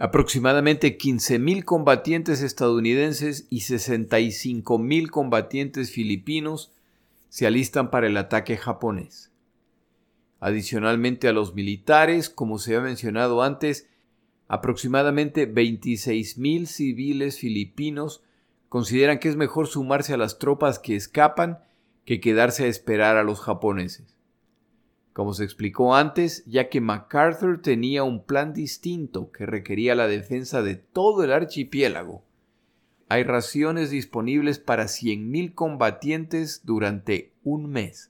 Aproximadamente 0.01 0.97
15.000 0.97 1.63
combatientes 1.63 2.41
estadounidenses 2.41 3.45
y 3.51 3.59
65.000 3.59 5.09
combatientes 5.09 5.91
filipinos 5.91 6.71
se 7.29 7.45
alistan 7.45 7.91
para 7.91 8.07
el 8.07 8.17
ataque 8.17 8.57
japonés. 8.57 9.31
Adicionalmente 10.39 11.27
a 11.27 11.33
los 11.33 11.53
militares, 11.53 12.29
como 12.29 12.57
se 12.57 12.75
ha 12.75 12.81
mencionado 12.81 13.43
antes, 13.43 13.87
Aproximadamente 14.51 15.49
26.000 15.49 16.65
civiles 16.65 17.39
filipinos 17.39 18.21
consideran 18.67 19.17
que 19.17 19.29
es 19.29 19.37
mejor 19.37 19.67
sumarse 19.67 20.13
a 20.13 20.17
las 20.17 20.39
tropas 20.39 20.77
que 20.77 20.97
escapan 20.97 21.59
que 22.03 22.19
quedarse 22.19 22.65
a 22.65 22.67
esperar 22.67 23.15
a 23.15 23.23
los 23.23 23.39
japoneses. 23.39 24.17
Como 25.13 25.33
se 25.33 25.43
explicó 25.43 25.95
antes, 25.95 26.45
ya 26.45 26.69
que 26.69 26.79
MacArthur 26.79 27.61
tenía 27.61 28.03
un 28.03 28.23
plan 28.23 28.53
distinto 28.53 29.31
que 29.31 29.45
requería 29.45 29.93
la 29.93 30.07
defensa 30.07 30.61
de 30.61 30.75
todo 30.75 31.23
el 31.23 31.33
archipiélago, 31.33 32.23
hay 33.09 33.23
raciones 33.23 33.89
disponibles 33.89 34.59
para 34.59 34.85
100.000 34.85 35.53
combatientes 35.53 36.61
durante 36.63 37.33
un 37.43 37.69
mes. 37.69 38.09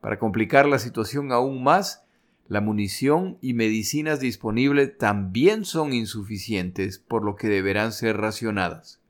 Para 0.00 0.18
complicar 0.18 0.66
la 0.66 0.80
situación 0.80 1.30
aún 1.30 1.62
más, 1.62 2.04
la 2.48 2.60
munición 2.60 3.38
y 3.40 3.54
medicinas 3.54 4.18
disponibles 4.18 4.98
también 4.98 5.64
son 5.64 5.92
insuficientes, 5.92 6.98
por 6.98 7.24
lo 7.24 7.36
que 7.36 7.46
deberán 7.46 7.92
ser 7.92 8.16
racionadas. 8.16 9.00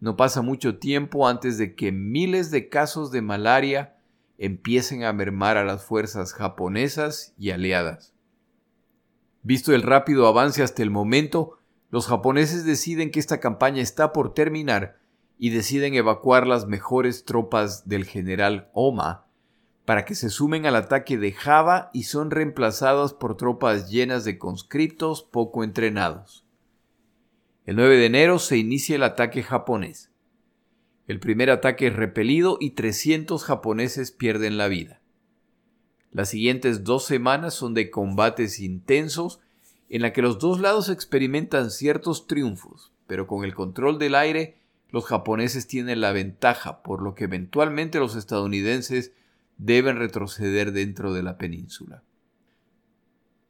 No 0.00 0.16
pasa 0.16 0.42
mucho 0.42 0.76
tiempo 0.76 1.26
antes 1.26 1.56
de 1.56 1.74
que 1.74 1.92
miles 1.92 2.50
de 2.50 2.68
casos 2.68 3.10
de 3.10 3.22
malaria 3.22 3.96
empiecen 4.38 5.04
a 5.04 5.12
mermar 5.12 5.56
a 5.56 5.64
las 5.64 5.84
fuerzas 5.84 6.32
japonesas 6.32 7.34
y 7.36 7.50
aliadas. 7.50 8.14
Visto 9.42 9.74
el 9.74 9.82
rápido 9.82 10.26
avance 10.26 10.62
hasta 10.62 10.82
el 10.82 10.90
momento, 10.90 11.58
los 11.90 12.06
japoneses 12.06 12.64
deciden 12.64 13.10
que 13.10 13.20
esta 13.20 13.40
campaña 13.40 13.82
está 13.82 14.12
por 14.12 14.34
terminar 14.34 14.98
y 15.38 15.50
deciden 15.50 15.94
evacuar 15.94 16.46
las 16.46 16.66
mejores 16.66 17.24
tropas 17.24 17.88
del 17.88 18.04
general 18.04 18.70
Oma 18.72 19.26
para 19.84 20.04
que 20.04 20.14
se 20.14 20.30
sumen 20.30 20.66
al 20.66 20.76
ataque 20.76 21.18
de 21.18 21.32
Java 21.32 21.90
y 21.92 22.04
son 22.04 22.30
reemplazados 22.30 23.14
por 23.14 23.36
tropas 23.36 23.90
llenas 23.90 24.24
de 24.24 24.38
conscriptos 24.38 25.22
poco 25.22 25.64
entrenados. 25.64 26.46
El 27.64 27.76
9 27.76 27.96
de 27.96 28.06
enero 28.06 28.38
se 28.38 28.56
inicia 28.58 28.96
el 28.96 29.02
ataque 29.02 29.42
japonés. 29.42 30.11
El 31.12 31.20
primer 31.20 31.50
ataque 31.50 31.88
es 31.88 31.92
repelido 31.94 32.56
y 32.58 32.70
300 32.70 33.44
japoneses 33.44 34.12
pierden 34.12 34.56
la 34.56 34.68
vida. 34.68 35.02
Las 36.10 36.30
siguientes 36.30 36.84
dos 36.84 37.04
semanas 37.04 37.52
son 37.52 37.74
de 37.74 37.90
combates 37.90 38.60
intensos 38.60 39.38
en 39.90 40.00
la 40.00 40.14
que 40.14 40.22
los 40.22 40.38
dos 40.38 40.58
lados 40.58 40.88
experimentan 40.88 41.70
ciertos 41.70 42.26
triunfos, 42.26 42.94
pero 43.06 43.26
con 43.26 43.44
el 43.44 43.54
control 43.54 43.98
del 43.98 44.14
aire 44.14 44.56
los 44.88 45.04
japoneses 45.04 45.66
tienen 45.66 46.00
la 46.00 46.12
ventaja, 46.12 46.82
por 46.82 47.02
lo 47.02 47.14
que 47.14 47.24
eventualmente 47.24 47.98
los 47.98 48.16
estadounidenses 48.16 49.12
deben 49.58 49.98
retroceder 49.98 50.72
dentro 50.72 51.12
de 51.12 51.22
la 51.22 51.36
península. 51.36 52.02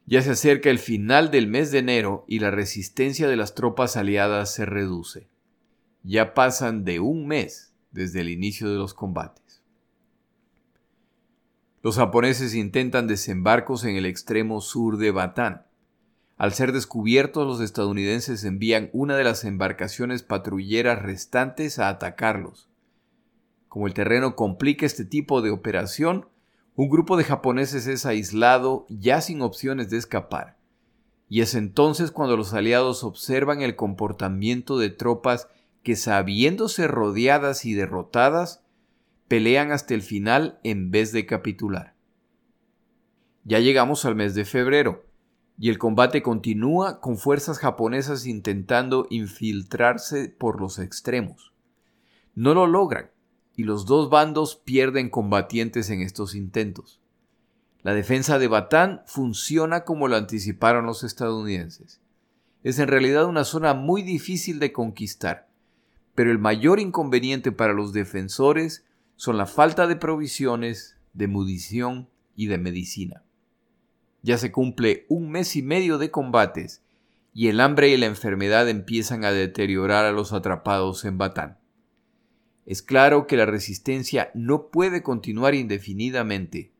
Ya 0.06 0.20
se 0.22 0.32
acerca 0.32 0.68
el 0.68 0.80
final 0.80 1.30
del 1.30 1.46
mes 1.46 1.70
de 1.70 1.78
enero 1.78 2.24
y 2.26 2.40
la 2.40 2.50
resistencia 2.50 3.28
de 3.28 3.36
las 3.36 3.54
tropas 3.54 3.96
aliadas 3.96 4.52
se 4.52 4.66
reduce. 4.66 5.30
Ya 6.02 6.34
pasan 6.34 6.84
de 6.84 7.00
un 7.00 7.26
mes 7.26 7.72
desde 7.90 8.20
el 8.20 8.30
inicio 8.30 8.70
de 8.70 8.76
los 8.76 8.94
combates. 8.94 9.62
Los 11.82 11.96
japoneses 11.96 12.54
intentan 12.54 13.06
desembarcos 13.06 13.84
en 13.84 13.96
el 13.96 14.06
extremo 14.06 14.60
sur 14.60 14.98
de 14.98 15.10
Batán. 15.10 15.66
Al 16.36 16.52
ser 16.52 16.72
descubiertos, 16.72 17.46
los 17.46 17.60
estadounidenses 17.60 18.44
envían 18.44 18.88
una 18.92 19.16
de 19.16 19.24
las 19.24 19.44
embarcaciones 19.44 20.22
patrulleras 20.22 21.02
restantes 21.02 21.78
a 21.78 21.88
atacarlos. 21.88 22.68
Como 23.68 23.86
el 23.86 23.94
terreno 23.94 24.36
complica 24.36 24.86
este 24.86 25.04
tipo 25.04 25.42
de 25.42 25.50
operación, 25.50 26.26
un 26.74 26.88
grupo 26.88 27.16
de 27.16 27.24
japoneses 27.24 27.86
es 27.86 28.06
aislado 28.06 28.86
ya 28.88 29.20
sin 29.20 29.42
opciones 29.42 29.90
de 29.90 29.98
escapar. 29.98 30.56
Y 31.28 31.40
es 31.40 31.54
entonces 31.54 32.10
cuando 32.10 32.36
los 32.36 32.54
aliados 32.54 33.04
observan 33.04 33.62
el 33.62 33.76
comportamiento 33.76 34.78
de 34.78 34.90
tropas 34.90 35.48
que 35.82 35.96
sabiéndose 35.96 36.86
rodeadas 36.86 37.64
y 37.64 37.74
derrotadas, 37.74 38.64
pelean 39.28 39.72
hasta 39.72 39.94
el 39.94 40.02
final 40.02 40.58
en 40.62 40.90
vez 40.90 41.12
de 41.12 41.26
capitular. 41.26 41.94
Ya 43.44 43.58
llegamos 43.58 44.04
al 44.04 44.14
mes 44.14 44.34
de 44.34 44.44
febrero 44.44 45.06
y 45.58 45.68
el 45.68 45.78
combate 45.78 46.22
continúa 46.22 47.00
con 47.00 47.18
fuerzas 47.18 47.58
japonesas 47.58 48.26
intentando 48.26 49.06
infiltrarse 49.10 50.28
por 50.28 50.60
los 50.60 50.78
extremos. 50.78 51.52
No 52.34 52.54
lo 52.54 52.66
logran 52.66 53.10
y 53.56 53.64
los 53.64 53.86
dos 53.86 54.10
bandos 54.10 54.56
pierden 54.56 55.10
combatientes 55.10 55.90
en 55.90 56.00
estos 56.00 56.34
intentos. 56.34 57.00
La 57.82 57.94
defensa 57.94 58.38
de 58.38 58.48
Batán 58.48 59.02
funciona 59.06 59.84
como 59.84 60.08
lo 60.08 60.16
anticiparon 60.16 60.86
los 60.86 61.02
estadounidenses. 61.02 62.00
Es 62.62 62.78
en 62.78 62.88
realidad 62.88 63.26
una 63.26 63.44
zona 63.44 63.74
muy 63.74 64.02
difícil 64.02 64.60
de 64.60 64.72
conquistar, 64.72 65.48
pero 66.14 66.30
el 66.30 66.38
mayor 66.38 66.80
inconveniente 66.80 67.52
para 67.52 67.72
los 67.72 67.92
defensores 67.92 68.84
son 69.16 69.38
la 69.38 69.46
falta 69.46 69.86
de 69.86 69.96
provisiones, 69.96 70.96
de 71.12 71.28
munición 71.28 72.08
y 72.36 72.46
de 72.46 72.58
medicina. 72.58 73.22
Ya 74.22 74.38
se 74.38 74.52
cumple 74.52 75.06
un 75.08 75.30
mes 75.30 75.56
y 75.56 75.62
medio 75.62 75.98
de 75.98 76.10
combates 76.10 76.82
y 77.34 77.48
el 77.48 77.60
hambre 77.60 77.88
y 77.88 77.96
la 77.96 78.06
enfermedad 78.06 78.68
empiezan 78.68 79.24
a 79.24 79.32
deteriorar 79.32 80.04
a 80.04 80.12
los 80.12 80.32
atrapados 80.32 81.04
en 81.04 81.18
Batán. 81.18 81.58
Es 82.66 82.82
claro 82.82 83.26
que 83.26 83.36
la 83.36 83.46
resistencia 83.46 84.30
no 84.34 84.68
puede 84.68 85.02
continuar 85.02 85.54
indefinidamente 85.54 86.72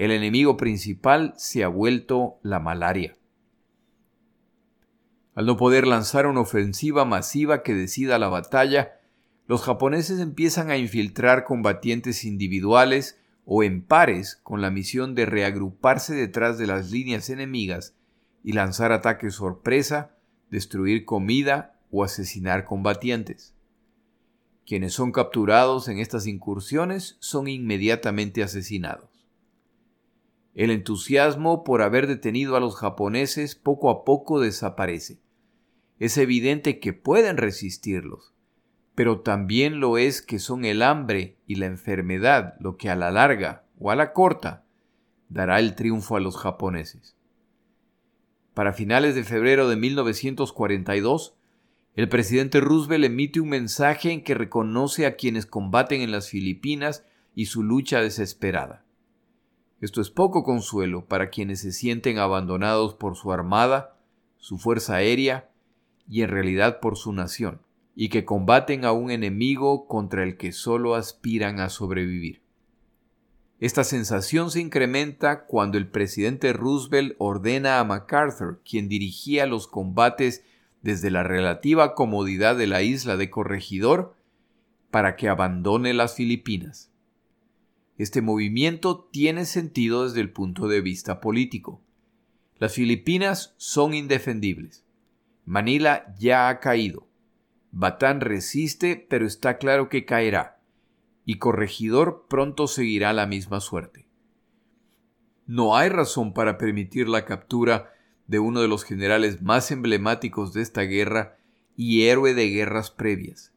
el 0.00 0.12
enemigo 0.12 0.56
principal 0.56 1.34
se 1.36 1.62
ha 1.62 1.68
vuelto 1.68 2.38
la 2.42 2.58
malaria. 2.58 3.18
Al 5.40 5.46
no 5.46 5.56
poder 5.56 5.86
lanzar 5.86 6.26
una 6.26 6.42
ofensiva 6.42 7.06
masiva 7.06 7.62
que 7.62 7.72
decida 7.72 8.18
la 8.18 8.28
batalla, 8.28 9.00
los 9.46 9.62
japoneses 9.62 10.20
empiezan 10.20 10.70
a 10.70 10.76
infiltrar 10.76 11.44
combatientes 11.44 12.26
individuales 12.26 13.18
o 13.46 13.62
en 13.62 13.82
pares 13.82 14.38
con 14.42 14.60
la 14.60 14.70
misión 14.70 15.14
de 15.14 15.24
reagruparse 15.24 16.14
detrás 16.14 16.58
de 16.58 16.66
las 16.66 16.90
líneas 16.90 17.30
enemigas 17.30 17.96
y 18.44 18.52
lanzar 18.52 18.92
ataques 18.92 19.36
sorpresa, 19.36 20.14
destruir 20.50 21.06
comida 21.06 21.80
o 21.90 22.04
asesinar 22.04 22.66
combatientes. 22.66 23.54
Quienes 24.66 24.92
son 24.92 25.10
capturados 25.10 25.88
en 25.88 26.00
estas 26.00 26.26
incursiones 26.26 27.16
son 27.18 27.48
inmediatamente 27.48 28.42
asesinados. 28.42 29.26
El 30.54 30.70
entusiasmo 30.70 31.64
por 31.64 31.80
haber 31.80 32.06
detenido 32.06 32.56
a 32.56 32.60
los 32.60 32.76
japoneses 32.76 33.54
poco 33.54 33.88
a 33.88 34.04
poco 34.04 34.38
desaparece. 34.38 35.18
Es 36.00 36.16
evidente 36.16 36.80
que 36.80 36.94
pueden 36.94 37.36
resistirlos, 37.36 38.32
pero 38.94 39.20
también 39.20 39.80
lo 39.80 39.98
es 39.98 40.22
que 40.22 40.38
son 40.38 40.64
el 40.64 40.80
hambre 40.80 41.36
y 41.46 41.56
la 41.56 41.66
enfermedad 41.66 42.54
lo 42.58 42.78
que 42.78 42.88
a 42.88 42.96
la 42.96 43.10
larga 43.10 43.66
o 43.78 43.90
a 43.90 43.96
la 43.96 44.14
corta 44.14 44.64
dará 45.28 45.60
el 45.60 45.74
triunfo 45.74 46.16
a 46.16 46.20
los 46.20 46.38
japoneses. 46.38 47.16
Para 48.54 48.72
finales 48.72 49.14
de 49.14 49.24
febrero 49.24 49.68
de 49.68 49.76
1942, 49.76 51.36
el 51.96 52.08
presidente 52.08 52.60
Roosevelt 52.60 53.04
emite 53.04 53.40
un 53.40 53.50
mensaje 53.50 54.10
en 54.10 54.24
que 54.24 54.34
reconoce 54.34 55.04
a 55.04 55.16
quienes 55.16 55.44
combaten 55.44 56.00
en 56.00 56.12
las 56.12 56.30
Filipinas 56.30 57.04
y 57.34 57.46
su 57.46 57.62
lucha 57.62 58.00
desesperada. 58.00 58.86
Esto 59.82 60.00
es 60.00 60.08
poco 60.08 60.44
consuelo 60.44 61.04
para 61.04 61.28
quienes 61.28 61.60
se 61.60 61.72
sienten 61.72 62.18
abandonados 62.18 62.94
por 62.94 63.16
su 63.16 63.32
armada, 63.32 63.98
su 64.38 64.56
fuerza 64.56 64.94
aérea 64.94 65.49
y 66.10 66.22
en 66.22 66.28
realidad 66.28 66.80
por 66.80 66.96
su 66.96 67.12
nación, 67.12 67.60
y 67.94 68.08
que 68.08 68.24
combaten 68.24 68.84
a 68.84 68.92
un 68.92 69.12
enemigo 69.12 69.86
contra 69.86 70.24
el 70.24 70.36
que 70.36 70.50
solo 70.52 70.96
aspiran 70.96 71.60
a 71.60 71.68
sobrevivir. 71.68 72.42
Esta 73.60 73.84
sensación 73.84 74.50
se 74.50 74.60
incrementa 74.60 75.44
cuando 75.46 75.78
el 75.78 75.86
presidente 75.86 76.52
Roosevelt 76.52 77.14
ordena 77.18 77.78
a 77.78 77.84
MacArthur, 77.84 78.60
quien 78.68 78.88
dirigía 78.88 79.46
los 79.46 79.68
combates 79.68 80.44
desde 80.82 81.10
la 81.10 81.22
relativa 81.22 81.94
comodidad 81.94 82.56
de 82.56 82.66
la 82.66 82.82
isla 82.82 83.16
de 83.16 83.30
Corregidor, 83.30 84.16
para 84.90 85.14
que 85.14 85.28
abandone 85.28 85.94
las 85.94 86.14
Filipinas. 86.14 86.90
Este 87.98 88.22
movimiento 88.22 89.08
tiene 89.12 89.44
sentido 89.44 90.04
desde 90.04 90.22
el 90.22 90.32
punto 90.32 90.66
de 90.66 90.80
vista 90.80 91.20
político. 91.20 91.82
Las 92.58 92.74
Filipinas 92.74 93.54
son 93.58 93.94
indefendibles. 93.94 94.84
Manila 95.44 96.14
ya 96.18 96.48
ha 96.48 96.60
caído. 96.60 97.08
Batán 97.72 98.20
resiste, 98.20 99.06
pero 99.08 99.26
está 99.26 99.58
claro 99.58 99.88
que 99.88 100.04
caerá. 100.04 100.60
Y 101.24 101.38
Corregidor 101.38 102.26
pronto 102.28 102.66
seguirá 102.66 103.12
la 103.12 103.26
misma 103.26 103.60
suerte. 103.60 104.06
No 105.46 105.76
hay 105.76 105.88
razón 105.88 106.32
para 106.32 106.58
permitir 106.58 107.08
la 107.08 107.24
captura 107.24 107.92
de 108.26 108.38
uno 108.38 108.60
de 108.60 108.68
los 108.68 108.84
generales 108.84 109.42
más 109.42 109.70
emblemáticos 109.70 110.52
de 110.52 110.62
esta 110.62 110.82
guerra 110.82 111.36
y 111.76 112.02
héroe 112.04 112.34
de 112.34 112.48
guerras 112.50 112.90
previas. 112.90 113.52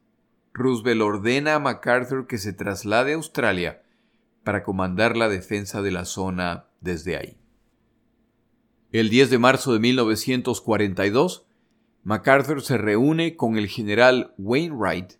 Roosevelt 0.52 1.02
ordena 1.02 1.54
a 1.54 1.58
MacArthur 1.58 2.26
que 2.26 2.38
se 2.38 2.52
traslade 2.52 3.12
a 3.12 3.16
Australia 3.16 3.82
para 4.44 4.62
comandar 4.62 5.16
la 5.16 5.28
defensa 5.28 5.82
de 5.82 5.90
la 5.90 6.04
zona 6.04 6.66
desde 6.80 7.16
ahí. 7.16 7.36
El 8.92 9.10
10 9.10 9.30
de 9.30 9.38
marzo 9.38 9.72
de 9.72 9.80
1942, 9.80 11.46
MacArthur 12.04 12.60
se 12.60 12.76
reúne 12.76 13.34
con 13.34 13.56
el 13.56 13.66
general 13.66 14.34
Wainwright, 14.36 15.14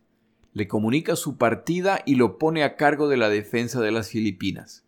le 0.52 0.68
comunica 0.68 1.16
su 1.16 1.38
partida 1.38 2.02
y 2.04 2.16
lo 2.16 2.36
pone 2.36 2.62
a 2.62 2.76
cargo 2.76 3.08
de 3.08 3.16
la 3.16 3.30
defensa 3.30 3.80
de 3.80 3.90
las 3.90 4.10
Filipinas. 4.10 4.84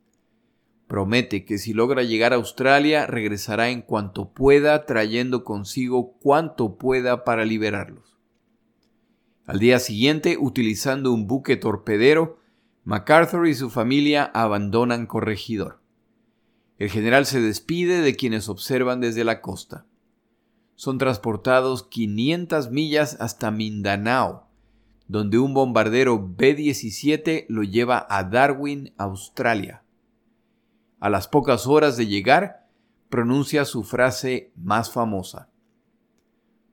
Promete 0.89 1.47
que 1.47 1.57
si 1.57 1.73
logra 1.73 2.03
llegar 2.03 2.35
a 2.35 2.37
Australia 2.37 3.07
regresará 3.07 3.71
en 3.71 3.81
cuanto 3.81 4.31
pueda 4.31 4.85
trayendo 4.85 5.43
consigo 5.43 6.13
cuanto 6.19 6.77
pueda 6.77 7.25
para 7.25 7.47
liberarlos. 7.47 8.19
Al 9.47 9.59
día 9.59 9.79
siguiente, 9.79 10.37
utilizando 10.39 11.13
un 11.15 11.27
buque 11.27 11.57
torpedero, 11.57 12.39
MacArthur 12.85 13.49
y 13.49 13.55
su 13.55 13.71
familia 13.71 14.25
abandonan 14.35 15.07
Corregidor. 15.07 15.81
El 16.79 16.91
general 16.91 17.25
se 17.25 17.41
despide 17.41 18.03
de 18.03 18.15
quienes 18.17 18.51
observan 18.51 19.01
desde 19.01 19.25
la 19.25 19.41
costa. 19.41 19.87
Son 20.77 20.99
transportados 20.99 21.83
500 21.83 22.71
millas 22.71 23.17
hasta 23.19 23.51
Mindanao, 23.51 24.47
donde 25.09 25.39
un 25.39 25.55
bombardero 25.55 26.19
B-17 26.37 27.47
lo 27.49 27.63
lleva 27.63 28.07
a 28.09 28.25
Darwin, 28.25 28.93
Australia. 28.99 29.83
A 31.01 31.11
las 31.11 31.29
pocas 31.29 31.67
horas 31.67 31.97
de 31.97 32.07
llegar, 32.07 32.69
pronuncia 33.09 33.65
su 33.65 33.85
frase 33.85 34.53
más 34.57 34.93
famosa. 34.93 35.49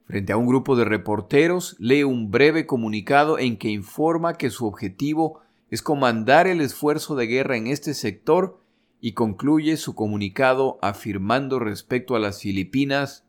Frente 0.06 0.32
a 0.32 0.36
un 0.36 0.46
grupo 0.46 0.76
de 0.76 0.84
reporteros, 0.84 1.76
lee 1.78 2.02
un 2.02 2.30
breve 2.30 2.66
comunicado 2.66 3.38
en 3.38 3.56
que 3.56 3.70
informa 3.70 4.34
que 4.34 4.50
su 4.50 4.66
objetivo 4.66 5.40
es 5.70 5.80
comandar 5.80 6.46
el 6.46 6.60
esfuerzo 6.60 7.16
de 7.16 7.26
guerra 7.26 7.56
en 7.56 7.68
este 7.68 7.94
sector 7.94 8.60
y 9.00 9.12
concluye 9.12 9.76
su 9.76 9.94
comunicado 9.94 10.78
afirmando 10.82 11.58
respecto 11.58 12.16
a 12.16 12.18
las 12.18 12.40
Filipinas, 12.40 13.23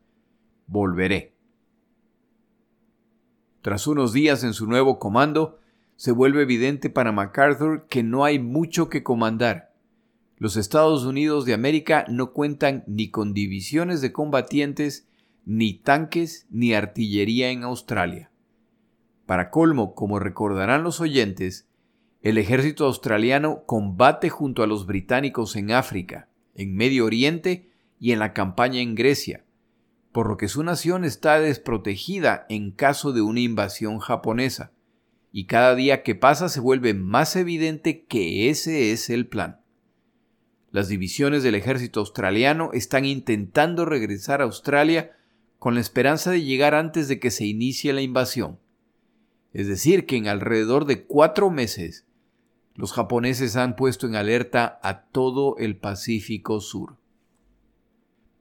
volveré. 0.67 1.33
Tras 3.61 3.87
unos 3.87 4.13
días 4.13 4.43
en 4.43 4.53
su 4.53 4.67
nuevo 4.67 4.99
comando, 4.99 5.59
se 5.95 6.11
vuelve 6.11 6.43
evidente 6.43 6.89
para 6.89 7.11
MacArthur 7.11 7.87
que 7.87 8.03
no 8.03 8.25
hay 8.25 8.37
mucho 8.37 8.89
que 8.89 9.01
comandar. 9.01 9.73
Los 10.37 10.57
Estados 10.57 11.05
Unidos 11.05 11.45
de 11.45 11.53
América 11.53 12.05
no 12.09 12.33
cuentan 12.33 12.83
ni 12.87 13.09
con 13.09 13.33
divisiones 13.33 14.01
de 14.01 14.11
combatientes, 14.11 15.07
ni 15.45 15.73
tanques, 15.73 16.45
ni 16.49 16.73
artillería 16.73 17.51
en 17.51 17.63
Australia. 17.63 18.29
Para 19.25 19.49
colmo, 19.49 19.95
como 19.95 20.19
recordarán 20.19 20.83
los 20.83 20.99
oyentes, 20.99 21.67
el 22.21 22.37
ejército 22.37 22.85
australiano 22.85 23.63
combate 23.65 24.29
junto 24.29 24.63
a 24.63 24.67
los 24.67 24.85
británicos 24.85 25.55
en 25.55 25.71
África, 25.71 26.27
en 26.55 26.75
Medio 26.75 27.05
Oriente 27.05 27.69
y 27.99 28.11
en 28.11 28.19
la 28.19 28.33
campaña 28.33 28.81
en 28.81 28.95
Grecia, 28.95 29.44
por 30.15 30.29
lo 30.29 30.37
que 30.37 30.47
su 30.47 30.63
nación 30.63 31.03
está 31.03 31.41
desprotegida 31.41 32.45
en 32.47 32.71
caso 32.71 33.11
de 33.11 33.19
una 33.19 33.41
invasión 33.41 33.99
japonesa, 33.99 34.71
y 35.33 35.43
cada 35.43 35.75
día 35.75 36.03
que 36.03 36.15
pasa 36.15 36.47
se 36.47 36.61
vuelve 36.61 36.93
más 36.93 37.35
evidente 37.35 38.05
que 38.05 38.49
ese 38.49 38.93
es 38.93 39.09
el 39.09 39.27
plan. 39.27 39.59
Las 40.71 40.87
divisiones 40.87 41.43
del 41.43 41.53
ejército 41.53 41.99
australiano 41.99 42.69
están 42.71 43.03
intentando 43.03 43.83
regresar 43.83 44.39
a 44.39 44.45
Australia 44.45 45.11
con 45.59 45.75
la 45.75 45.81
esperanza 45.81 46.31
de 46.31 46.43
llegar 46.43 46.75
antes 46.75 47.09
de 47.09 47.19
que 47.19 47.29
se 47.29 47.45
inicie 47.45 47.91
la 47.91 48.01
invasión. 48.01 48.57
Es 49.51 49.67
decir, 49.67 50.05
que 50.05 50.15
en 50.15 50.29
alrededor 50.29 50.85
de 50.85 51.03
cuatro 51.03 51.49
meses 51.49 52.05
los 52.73 52.93
japoneses 52.93 53.57
han 53.57 53.75
puesto 53.75 54.07
en 54.07 54.15
alerta 54.15 54.79
a 54.81 55.07
todo 55.07 55.57
el 55.57 55.75
Pacífico 55.75 56.61
Sur. 56.61 56.95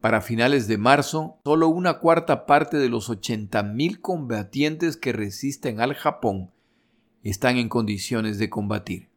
Para 0.04 0.20
finales 0.20 0.68
de 0.68 0.76
marzo, 0.76 1.40
solo 1.44 1.68
una 1.68 1.94
cuarta 1.94 2.44
parte 2.44 2.76
de 2.76 2.90
los 2.90 3.08
80.000 3.08 4.02
combatientes 4.02 4.98
que 4.98 5.14
resisten 5.14 5.80
al 5.80 5.94
Japón 5.94 6.50
están 7.22 7.56
en 7.56 7.70
condiciones 7.70 8.38
de 8.38 8.50
combatir. 8.50 9.08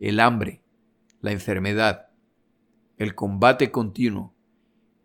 el 0.00 0.18
hambre, 0.18 0.64
la 1.20 1.30
enfermedad, 1.30 2.08
el 2.96 3.14
combate 3.14 3.70
continuo 3.70 4.34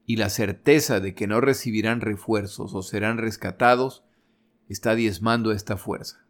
y 0.07 0.15
la 0.15 0.29
certeza 0.29 0.99
de 0.99 1.13
que 1.13 1.27
no 1.27 1.39
recibirán 1.39 2.01
refuerzos 2.01 2.73
o 2.73 2.81
serán 2.81 3.19
rescatados 3.19 4.03
está 4.69 4.95
diezmando 4.95 5.51
esta 5.51 5.77
fuerza. 5.77 6.25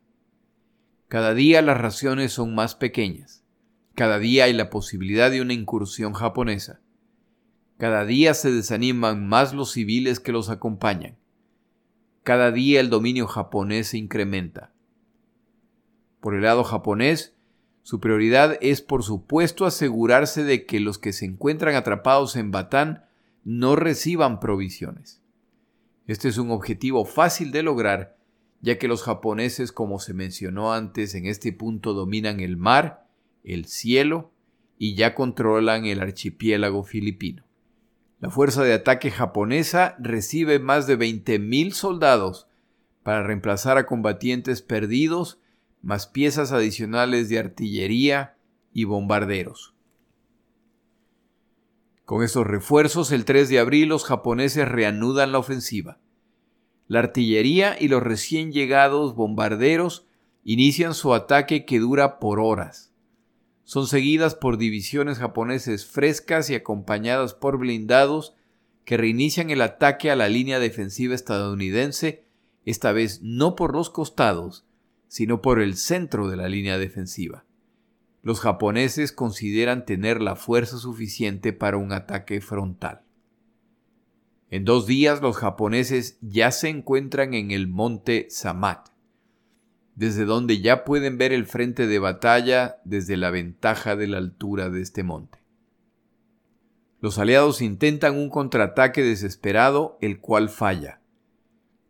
Cada 1.07 1.33
día 1.33 1.61
las 1.61 1.79
raciones 1.79 2.33
son 2.33 2.55
más 2.55 2.75
pequeñas. 2.75 3.41
Cada 3.95 4.19
día 4.19 4.43
hay 4.43 4.53
la 4.53 4.69
posibilidad 4.69 5.31
de 5.31 5.39
una 5.39 5.53
incursión 5.53 6.11
japonesa. 6.11 6.81
Cada 7.79 8.03
día 8.03 8.33
se 8.33 8.51
desaniman 8.51 9.25
más 9.25 9.53
los 9.53 9.71
civiles 9.71 10.19
que 10.19 10.33
los 10.33 10.49
acompañan. 10.49 11.15
Cada 12.23 12.51
día 12.51 12.81
el 12.81 12.89
dominio 12.89 13.25
japonés 13.25 13.87
se 13.87 13.97
incrementa. 13.97 14.73
Por 16.19 16.35
el 16.35 16.41
lado 16.41 16.65
japonés, 16.65 17.37
su 17.81 18.01
prioridad 18.01 18.57
es 18.59 18.81
por 18.81 19.03
supuesto 19.03 19.65
asegurarse 19.65 20.43
de 20.43 20.65
que 20.65 20.81
los 20.81 20.97
que 20.97 21.13
se 21.13 21.23
encuentran 21.23 21.75
atrapados 21.75 22.35
en 22.35 22.51
Batán 22.51 23.05
no 23.45 23.77
reciban 23.77 24.41
provisiones. 24.41 25.21
Este 26.05 26.27
es 26.27 26.37
un 26.37 26.51
objetivo 26.51 27.05
fácil 27.05 27.53
de 27.53 27.63
lograr, 27.63 28.17
ya 28.59 28.77
que 28.77 28.89
los 28.89 29.03
japoneses, 29.03 29.71
como 29.71 29.99
se 29.99 30.13
mencionó 30.13 30.73
antes, 30.73 31.15
en 31.15 31.25
este 31.25 31.53
punto 31.53 31.93
dominan 31.93 32.41
el 32.41 32.57
mar, 32.57 33.07
el 33.45 33.67
cielo 33.67 34.33
y 34.77 34.95
ya 34.95 35.15
controlan 35.15 35.85
el 35.85 36.01
archipiélago 36.01 36.83
filipino. 36.83 37.48
La 38.19 38.29
fuerza 38.29 38.63
de 38.63 38.73
ataque 38.73 39.11
japonesa 39.11 39.95
recibe 39.97 40.59
más 40.59 40.87
de 40.87 40.97
20.000 40.97 41.71
soldados 41.71 42.47
para 43.03 43.23
reemplazar 43.23 43.77
a 43.77 43.85
combatientes 43.85 44.61
perdidos 44.61 45.39
más 45.81 46.07
piezas 46.07 46.51
adicionales 46.51 47.29
de 47.29 47.39
artillería 47.39 48.35
y 48.73 48.83
bombarderos. 48.83 49.73
Con 52.03 52.23
estos 52.23 52.45
refuerzos, 52.45 53.11
el 53.11 53.23
3 53.23 53.47
de 53.49 53.59
abril 53.59 53.89
los 53.89 54.03
japoneses 54.03 54.67
reanudan 54.67 55.31
la 55.31 55.39
ofensiva. 55.39 55.99
La 56.87 56.99
artillería 56.99 57.77
y 57.79 57.87
los 57.87 58.03
recién 58.03 58.51
llegados 58.51 59.15
bombarderos 59.15 60.07
inician 60.43 60.93
su 60.93 61.13
ataque 61.13 61.65
que 61.65 61.79
dura 61.79 62.19
por 62.19 62.39
horas. 62.39 62.88
Son 63.69 63.85
seguidas 63.85 64.33
por 64.33 64.57
divisiones 64.57 65.19
japoneses 65.19 65.85
frescas 65.85 66.49
y 66.49 66.55
acompañadas 66.55 67.35
por 67.35 67.59
blindados 67.59 68.35
que 68.83 68.97
reinician 68.97 69.51
el 69.51 69.61
ataque 69.61 70.09
a 70.09 70.15
la 70.15 70.27
línea 70.27 70.57
defensiva 70.57 71.13
estadounidense, 71.13 72.25
esta 72.65 72.93
vez 72.93 73.21
no 73.21 73.55
por 73.55 73.75
los 73.75 73.91
costados, 73.91 74.65
sino 75.07 75.43
por 75.43 75.61
el 75.61 75.75
centro 75.75 76.29
de 76.29 76.37
la 76.37 76.49
línea 76.49 76.79
defensiva. 76.79 77.45
Los 78.23 78.39
japoneses 78.39 79.11
consideran 79.11 79.85
tener 79.85 80.19
la 80.19 80.35
fuerza 80.35 80.79
suficiente 80.79 81.53
para 81.53 81.77
un 81.77 81.91
ataque 81.91 82.41
frontal. 82.41 83.03
En 84.49 84.65
dos 84.65 84.87
días 84.87 85.21
los 85.21 85.37
japoneses 85.37 86.17
ya 86.21 86.49
se 86.49 86.69
encuentran 86.69 87.35
en 87.35 87.51
el 87.51 87.67
monte 87.67 88.25
Samat, 88.31 88.89
desde 89.99 90.25
donde 90.25 90.61
ya 90.61 90.83
pueden 90.83 91.17
ver 91.17 91.31
el 91.31 91.45
frente 91.45 91.85
de 91.85 91.99
batalla 91.99 92.77
desde 92.85 93.17
la 93.17 93.29
ventaja 93.29 93.95
de 93.95 94.07
la 94.07 94.17
altura 94.17 94.69
de 94.69 94.81
este 94.81 95.03
monte. 95.03 95.39
Los 97.01 97.19
aliados 97.19 97.61
intentan 97.61 98.17
un 98.17 98.29
contraataque 98.29 99.03
desesperado, 99.03 99.97
el 100.01 100.19
cual 100.19 100.49
falla 100.49 100.99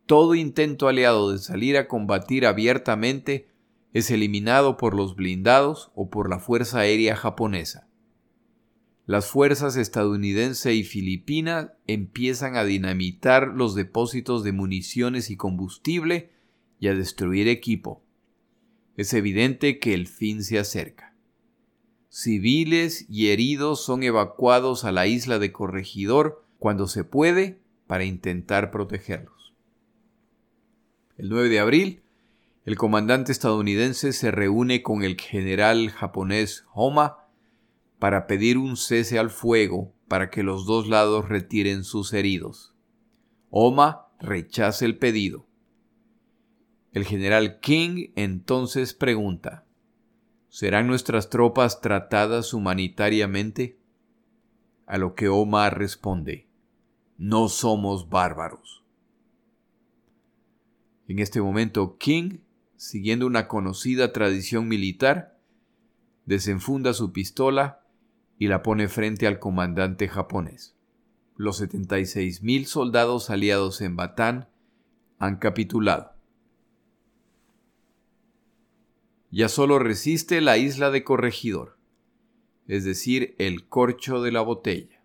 todo 0.10 0.34
intento 0.34 0.88
aliado 0.88 1.32
de 1.32 1.38
salir 1.38 1.78
a 1.78 1.88
combatir 1.88 2.48
abiertamente 2.48 3.48
es 3.94 4.10
eliminado 4.10 4.76
por 4.76 4.96
los 4.96 5.16
blindados 5.16 5.92
o 5.94 6.10
por 6.10 6.32
la 6.32 6.40
Fuerza 6.40 6.80
Aérea 6.80 7.16
japonesa. 7.16 7.88
Las 9.06 9.28
fuerzas 9.28 9.76
estadounidense 9.76 10.74
y 10.74 10.84
filipina 10.84 11.74
empiezan 11.86 12.56
a 12.56 12.64
dinamitar 12.64 13.50
los 13.50 13.76
depósitos 13.76 14.44
de 14.44 14.52
municiones 14.52 15.30
y 15.30 15.38
combustible 15.38 16.32
y 16.80 16.88
a 16.88 16.96
destruir 16.96 17.48
equipo. 17.48 18.04
Es 18.96 19.14
evidente 19.14 19.80
que 19.80 19.94
el 19.94 20.08
fin 20.08 20.44
se 20.44 20.60
acerca. 20.60 21.16
Civiles 22.10 23.06
y 23.08 23.30
heridos 23.30 23.84
son 23.84 24.04
evacuados 24.04 24.84
a 24.84 24.92
la 24.92 25.08
isla 25.08 25.40
de 25.40 25.52
Corregidor 25.52 26.44
cuando 26.58 26.88
se 26.88 27.04
puede 27.04 27.62
para 27.88 28.04
intentar 28.04 28.72
protegerlos. 28.72 29.54
El 31.18 31.30
9 31.30 31.50
de 31.50 31.60
abril, 31.60 32.02
el 32.66 32.78
comandante 32.78 33.32
estadounidense 33.32 34.14
se 34.14 34.32
reúne 34.32 34.84
con 34.84 35.04
el 35.04 35.20
general 35.20 35.90
japonés 35.90 36.66
Homa 36.74 37.26
para 38.00 38.28
pedir 38.28 38.58
un 38.58 38.78
cese 38.78 39.20
al 39.20 39.30
fuego 39.30 39.94
para 40.08 40.30
que 40.30 40.44
los 40.44 40.66
dos 40.66 40.88
lados 40.88 41.28
retiren 41.28 41.84
sus 41.84 42.14
heridos. 42.14 42.74
Homa 43.50 44.08
rechaza 44.20 44.86
el 44.86 44.98
pedido. 44.98 45.49
El 46.92 47.06
general 47.06 47.60
King 47.60 48.12
entonces 48.16 48.96
pregunta, 48.96 49.64
¿serán 50.50 50.88
nuestras 50.88 51.30
tropas 51.30 51.82
tratadas 51.82 52.54
humanitariamente? 52.54 53.78
A 54.88 54.98
lo 54.98 55.14
que 55.14 55.30
Homa 55.30 55.70
responde, 55.70 56.48
no 57.20 57.48
somos 57.48 58.10
bárbaros. 58.10 58.84
En 61.08 61.20
este 61.20 61.42
momento, 61.42 61.98
King, 62.00 62.40
siguiendo 62.76 63.28
una 63.28 63.48
conocida 63.48 64.12
tradición 64.12 64.68
militar, 64.68 65.38
desenfunda 66.26 66.94
su 66.94 67.12
pistola 67.12 67.84
y 68.40 68.48
la 68.48 68.64
pone 68.64 68.88
frente 68.88 69.28
al 69.28 69.38
comandante 69.38 70.08
japonés. 70.08 70.76
Los 71.36 71.62
76.000 71.62 72.66
soldados 72.66 73.30
aliados 73.30 73.82
en 73.82 73.96
Batán 73.96 74.50
han 75.20 75.38
capitulado. 75.38 76.19
Ya 79.32 79.48
solo 79.48 79.78
resiste 79.78 80.42
la 80.42 80.58
isla 80.58 80.90
de 80.90 81.04
Corregidor, 81.04 81.78
es 82.68 82.84
decir, 82.84 83.36
el 83.38 83.68
corcho 83.68 84.22
de 84.22 84.32
la 84.32 84.42
botella. 84.42 85.04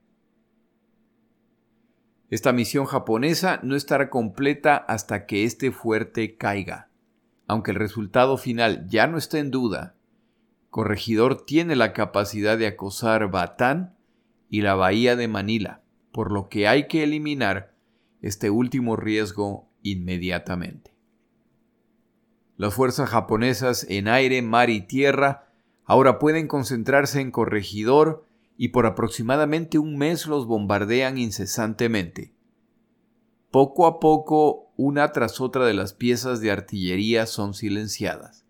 Esta 2.31 2.53
misión 2.53 2.87
japonesa 2.87 3.61
no 3.63 3.77
estará 3.77 4.09
completa 4.09 4.77
hasta 4.77 5.27
que 5.27 5.45
este 5.45 5.71
fuerte 5.71 6.37
caiga. 6.37 6.89
Aunque 7.47 7.73
el 7.73 7.77
resultado 7.77 8.39
final 8.39 8.87
ya 8.89 9.07
no 9.07 9.19
está 9.19 9.39
en 9.39 9.51
duda, 9.51 9.95
Corregidor 10.71 11.45
tiene 11.45 11.77
la 11.77 11.93
capacidad 11.93 12.57
de 12.57 12.67
acosar 12.67 13.31
Batán 13.31 13.95
y 14.49 14.63
la 14.63 14.75
bahía 14.75 15.17
de 15.17 15.29
Manila, 15.29 15.83
por 16.13 16.33
lo 16.33 16.49
que 16.49 16.67
hay 16.67 16.89
que 16.89 17.05
eliminar 17.05 17.75
este 18.23 18.49
último 18.49 18.97
riesgo 18.97 19.69
inmediatamente. 19.83 20.94
Las 22.57 22.75
fuerzas 22.75 23.11
japonesas 23.11 23.85
en 23.89 24.07
aire, 24.07 24.41
mar 24.43 24.71
y 24.71 24.81
tierra 24.81 25.49
ahora 25.85 26.19
pueden 26.19 26.47
concentrarse 26.47 27.21
en 27.21 27.31
Corregidor 27.31 28.25
y 28.57 28.69
por 28.69 28.87
aproximadamente 28.87 29.79
un 29.79 29.99
mes 29.99 30.27
los 30.27 30.47
bombardean 30.47 31.19
incesantemente. 31.19 32.33
Poco 33.51 33.87
a 33.87 34.01
poco, 34.01 34.73
una 34.77 35.13
tras 35.13 35.41
otra 35.41 35.65
de 35.67 35.75
las 35.75 35.93
piezas 35.93 36.41
de 36.41 36.51
artillería 36.51 37.27
son 37.27 37.55
silenciadas, 37.55 38.45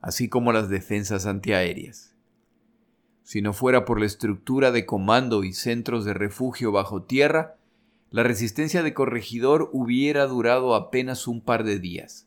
así 0.00 0.28
como 0.28 0.52
las 0.52 0.68
defensas 0.68 1.26
antiaéreas. 1.26 2.14
Si 3.22 3.42
no 3.42 3.52
fuera 3.52 3.84
por 3.84 4.00
la 4.00 4.06
estructura 4.06 4.72
de 4.72 4.86
comando 4.86 5.44
y 5.44 5.52
centros 5.52 6.04
de 6.04 6.14
refugio 6.14 6.72
bajo 6.72 7.02
tierra, 7.02 7.56
la 8.10 8.24
resistencia 8.24 8.82
de 8.82 8.92
Corregidor 8.92 9.70
hubiera 9.72 10.26
durado 10.26 10.74
apenas 10.74 11.28
un 11.28 11.40
par 11.40 11.62
de 11.62 11.78
días. 11.78 12.26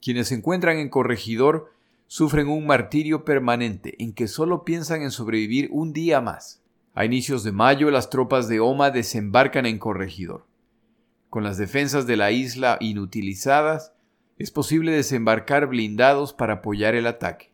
Quienes 0.00 0.28
se 0.28 0.34
encuentran 0.34 0.78
en 0.78 0.88
Corregidor 0.88 1.72
sufren 2.06 2.48
un 2.48 2.66
martirio 2.66 3.24
permanente 3.24 3.94
en 4.02 4.12
que 4.12 4.28
solo 4.28 4.64
piensan 4.64 5.02
en 5.02 5.10
sobrevivir 5.10 5.68
un 5.72 5.92
día 5.92 6.20
más. 6.20 6.62
A 6.94 7.04
inicios 7.04 7.44
de 7.44 7.52
mayo 7.52 7.90
las 7.90 8.10
tropas 8.10 8.48
de 8.48 8.60
Oma 8.60 8.90
desembarcan 8.90 9.66
en 9.66 9.78
Corregidor. 9.78 10.46
Con 11.28 11.44
las 11.44 11.58
defensas 11.58 12.06
de 12.06 12.16
la 12.16 12.32
isla 12.32 12.78
inutilizadas, 12.80 13.92
es 14.38 14.50
posible 14.50 14.90
desembarcar 14.90 15.66
blindados 15.66 16.32
para 16.32 16.54
apoyar 16.54 16.94
el 16.94 17.06
ataque. 17.06 17.52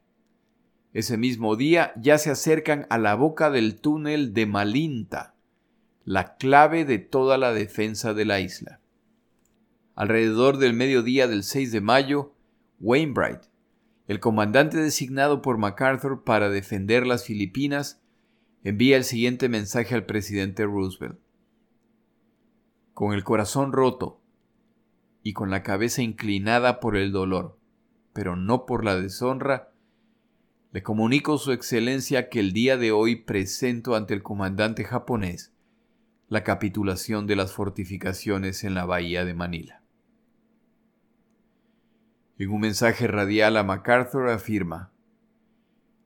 Ese 0.95 1.19
mismo 1.19 1.57
día 1.57 1.93
ya 2.01 2.17
se 2.17 2.31
acercan 2.31 2.87
a 2.89 2.97
la 2.97 3.15
boca 3.17 3.51
del 3.51 3.77
túnel 3.81 4.33
de 4.33 4.47
Malinta, 4.47 5.35
la 6.05 6.37
clave 6.37 6.85
de 6.85 6.99
toda 6.99 7.37
la 7.37 7.53
defensa 7.53 8.15
de 8.15 8.25
la 8.25 8.41
isla. 8.41 8.81
Alrededor 9.95 10.57
del 10.57 10.73
mediodía 10.73 11.27
del 11.27 11.43
6 11.43 11.73
de 11.73 11.81
mayo, 11.83 12.33
Wainwright, 12.81 13.41
el 14.07 14.21
comandante 14.21 14.77
designado 14.77 15.43
por 15.43 15.59
MacArthur 15.59 16.25
para 16.25 16.51
defender 16.51 17.07
las 17.07 17.25
Filipinas 17.25 18.03
envía 18.63 18.97
el 18.97 19.05
siguiente 19.05 19.49
mensaje 19.49 19.95
al 19.95 20.05
presidente 20.05 20.65
Roosevelt. 20.65 21.19
Con 22.93 23.15
el 23.15 23.25
corazón 23.25 23.73
roto 23.73 24.21
y 25.23 25.33
con 25.33 25.51
la 25.51 25.63
cabeza 25.63 26.03
inclinada 26.03 26.81
por 26.81 26.97
el 26.97 27.13
dolor, 27.13 27.59
pero 28.13 28.37
no 28.37 28.67
por 28.67 28.85
la 28.85 29.01
deshonra, 29.01 29.73
le 30.73 30.83
comunico 30.83 31.39
su 31.39 31.53
excelencia 31.53 32.29
que 32.29 32.41
el 32.41 32.53
día 32.53 32.77
de 32.77 32.93
hoy 32.93 33.17
presento 33.17 33.95
ante 33.95 34.15
el 34.15 34.23
comandante 34.23 34.85
japonés 34.85 35.53
la 36.29 36.43
capitulación 36.43 37.27
de 37.27 37.37
las 37.37 37.53
fortificaciones 37.53 38.65
en 38.65 38.75
la 38.75 38.85
bahía 38.85 39.25
de 39.25 39.33
Manila. 39.33 39.86
En 42.39 42.51
un 42.51 42.61
mensaje 42.61 43.07
radial 43.07 43.57
a 43.57 43.63
MacArthur 43.63 44.29
afirma, 44.29 44.91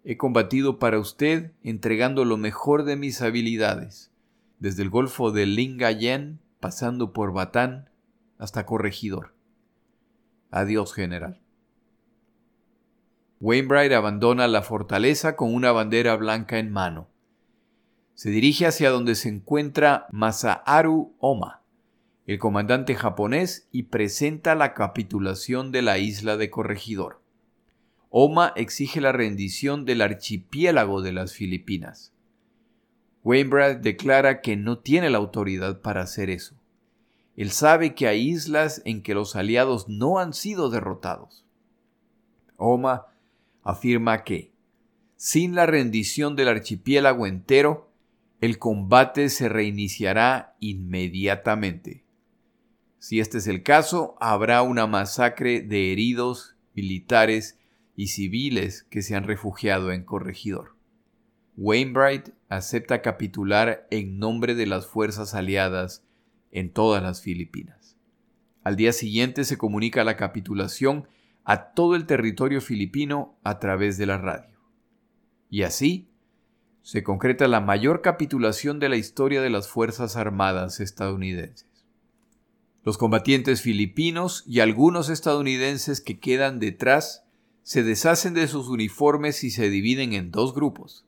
He 0.04 0.16
combatido 0.16 0.78
para 0.78 0.98
usted 0.98 1.52
entregando 1.62 2.24
lo 2.24 2.36
mejor 2.36 2.84
de 2.84 2.96
mis 2.96 3.20
habilidades, 3.20 4.12
desde 4.58 4.82
el 4.82 4.90
Golfo 4.90 5.32
de 5.32 5.46
Lingayen, 5.46 6.40
pasando 6.60 7.12
por 7.12 7.32
Batán, 7.32 7.90
hasta 8.38 8.64
Corregidor. 8.64 9.34
Adiós, 10.50 10.94
general. 10.94 11.40
Wainwright 13.40 13.92
abandona 13.92 14.48
la 14.48 14.62
fortaleza 14.62 15.34
con 15.34 15.54
una 15.54 15.72
bandera 15.72 16.16
blanca 16.16 16.58
en 16.58 16.70
mano. 16.70 17.08
Se 18.14 18.30
dirige 18.30 18.66
hacia 18.66 18.90
donde 18.90 19.14
se 19.14 19.30
encuentra 19.30 20.06
Masaharu 20.10 21.14
Oma, 21.18 21.59
el 22.30 22.38
comandante 22.38 22.94
japonés, 22.94 23.66
y 23.72 23.82
presenta 23.82 24.54
la 24.54 24.72
capitulación 24.72 25.72
de 25.72 25.82
la 25.82 25.98
isla 25.98 26.36
de 26.36 26.48
Corregidor. 26.48 27.20
Oma 28.08 28.52
exige 28.54 29.00
la 29.00 29.10
rendición 29.10 29.84
del 29.84 30.00
archipiélago 30.00 31.02
de 31.02 31.10
las 31.10 31.32
Filipinas. 31.32 32.12
Wainwright 33.24 33.78
declara 33.78 34.42
que 34.42 34.56
no 34.56 34.78
tiene 34.78 35.10
la 35.10 35.18
autoridad 35.18 35.80
para 35.80 36.02
hacer 36.02 36.30
eso. 36.30 36.54
Él 37.34 37.50
sabe 37.50 37.96
que 37.96 38.06
hay 38.06 38.28
islas 38.28 38.80
en 38.84 39.02
que 39.02 39.14
los 39.14 39.34
aliados 39.34 39.88
no 39.88 40.20
han 40.20 40.32
sido 40.32 40.70
derrotados. 40.70 41.44
Oma 42.56 43.06
afirma 43.64 44.22
que, 44.22 44.52
sin 45.16 45.56
la 45.56 45.66
rendición 45.66 46.36
del 46.36 46.46
archipiélago 46.46 47.26
entero, 47.26 47.90
el 48.40 48.60
combate 48.60 49.30
se 49.30 49.48
reiniciará 49.48 50.54
inmediatamente. 50.60 51.99
Si 53.00 53.18
este 53.18 53.38
es 53.38 53.46
el 53.46 53.62
caso, 53.62 54.14
habrá 54.20 54.60
una 54.60 54.86
masacre 54.86 55.62
de 55.62 55.90
heridos, 55.90 56.54
militares 56.74 57.58
y 57.96 58.08
civiles 58.08 58.82
que 58.90 59.00
se 59.00 59.16
han 59.16 59.24
refugiado 59.24 59.90
en 59.90 60.04
Corregidor. 60.04 60.76
Wainwright 61.56 62.28
acepta 62.50 63.00
capitular 63.00 63.86
en 63.90 64.18
nombre 64.18 64.54
de 64.54 64.66
las 64.66 64.86
fuerzas 64.86 65.34
aliadas 65.34 66.04
en 66.52 66.70
todas 66.70 67.02
las 67.02 67.22
Filipinas. 67.22 67.96
Al 68.64 68.76
día 68.76 68.92
siguiente 68.92 69.44
se 69.44 69.56
comunica 69.56 70.04
la 70.04 70.18
capitulación 70.18 71.08
a 71.44 71.72
todo 71.72 71.94
el 71.94 72.04
territorio 72.04 72.60
filipino 72.60 73.38
a 73.42 73.60
través 73.60 73.96
de 73.96 74.04
la 74.04 74.18
radio. 74.18 74.60
Y 75.48 75.62
así 75.62 76.10
se 76.82 77.02
concreta 77.02 77.48
la 77.48 77.62
mayor 77.62 78.02
capitulación 78.02 78.78
de 78.78 78.90
la 78.90 78.96
historia 78.96 79.40
de 79.40 79.48
las 79.48 79.68
Fuerzas 79.68 80.16
Armadas 80.16 80.80
estadounidenses. 80.80 81.69
Los 82.82 82.96
combatientes 82.96 83.60
filipinos 83.60 84.42
y 84.46 84.60
algunos 84.60 85.10
estadounidenses 85.10 86.00
que 86.00 86.18
quedan 86.18 86.60
detrás 86.60 87.24
se 87.62 87.82
deshacen 87.82 88.32
de 88.34 88.48
sus 88.48 88.68
uniformes 88.68 89.44
y 89.44 89.50
se 89.50 89.68
dividen 89.68 90.14
en 90.14 90.30
dos 90.30 90.54
grupos. 90.54 91.04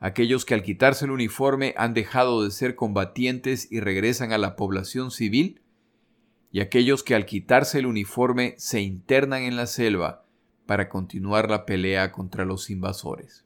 Aquellos 0.00 0.44
que 0.44 0.54
al 0.54 0.62
quitarse 0.62 1.04
el 1.04 1.10
uniforme 1.10 1.74
han 1.76 1.94
dejado 1.94 2.42
de 2.42 2.50
ser 2.50 2.74
combatientes 2.74 3.70
y 3.70 3.80
regresan 3.80 4.32
a 4.32 4.38
la 4.38 4.56
población 4.56 5.10
civil, 5.10 5.60
y 6.52 6.60
aquellos 6.60 7.02
que 7.02 7.14
al 7.14 7.26
quitarse 7.26 7.78
el 7.78 7.86
uniforme 7.86 8.54
se 8.56 8.80
internan 8.80 9.42
en 9.42 9.56
la 9.56 9.66
selva 9.66 10.24
para 10.64 10.88
continuar 10.88 11.50
la 11.50 11.66
pelea 11.66 12.12
contra 12.12 12.44
los 12.44 12.70
invasores. 12.70 13.44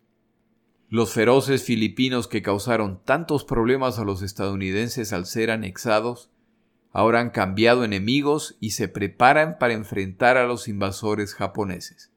Los 0.88 1.12
feroces 1.12 1.62
filipinos 1.62 2.28
que 2.28 2.42
causaron 2.42 3.00
tantos 3.04 3.44
problemas 3.44 3.98
a 3.98 4.04
los 4.04 4.22
estadounidenses 4.22 5.12
al 5.12 5.26
ser 5.26 5.50
anexados, 5.50 6.29
ahora 6.92 7.20
han 7.20 7.30
cambiado 7.30 7.84
enemigos 7.84 8.56
y 8.60 8.70
se 8.70 8.88
preparan 8.88 9.58
para 9.58 9.74
enfrentar 9.74 10.36
a 10.36 10.46
los 10.46 10.68
invasores 10.68 11.34
japoneses. 11.34 12.12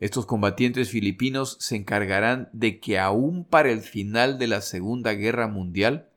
Estos 0.00 0.26
combatientes 0.26 0.90
filipinos 0.90 1.56
se 1.60 1.76
encargarán 1.76 2.48
de 2.52 2.80
que 2.80 2.98
aún 2.98 3.44
para 3.44 3.70
el 3.70 3.82
final 3.82 4.38
de 4.38 4.48
la 4.48 4.60
Segunda 4.60 5.12
Guerra 5.12 5.46
Mundial, 5.46 6.08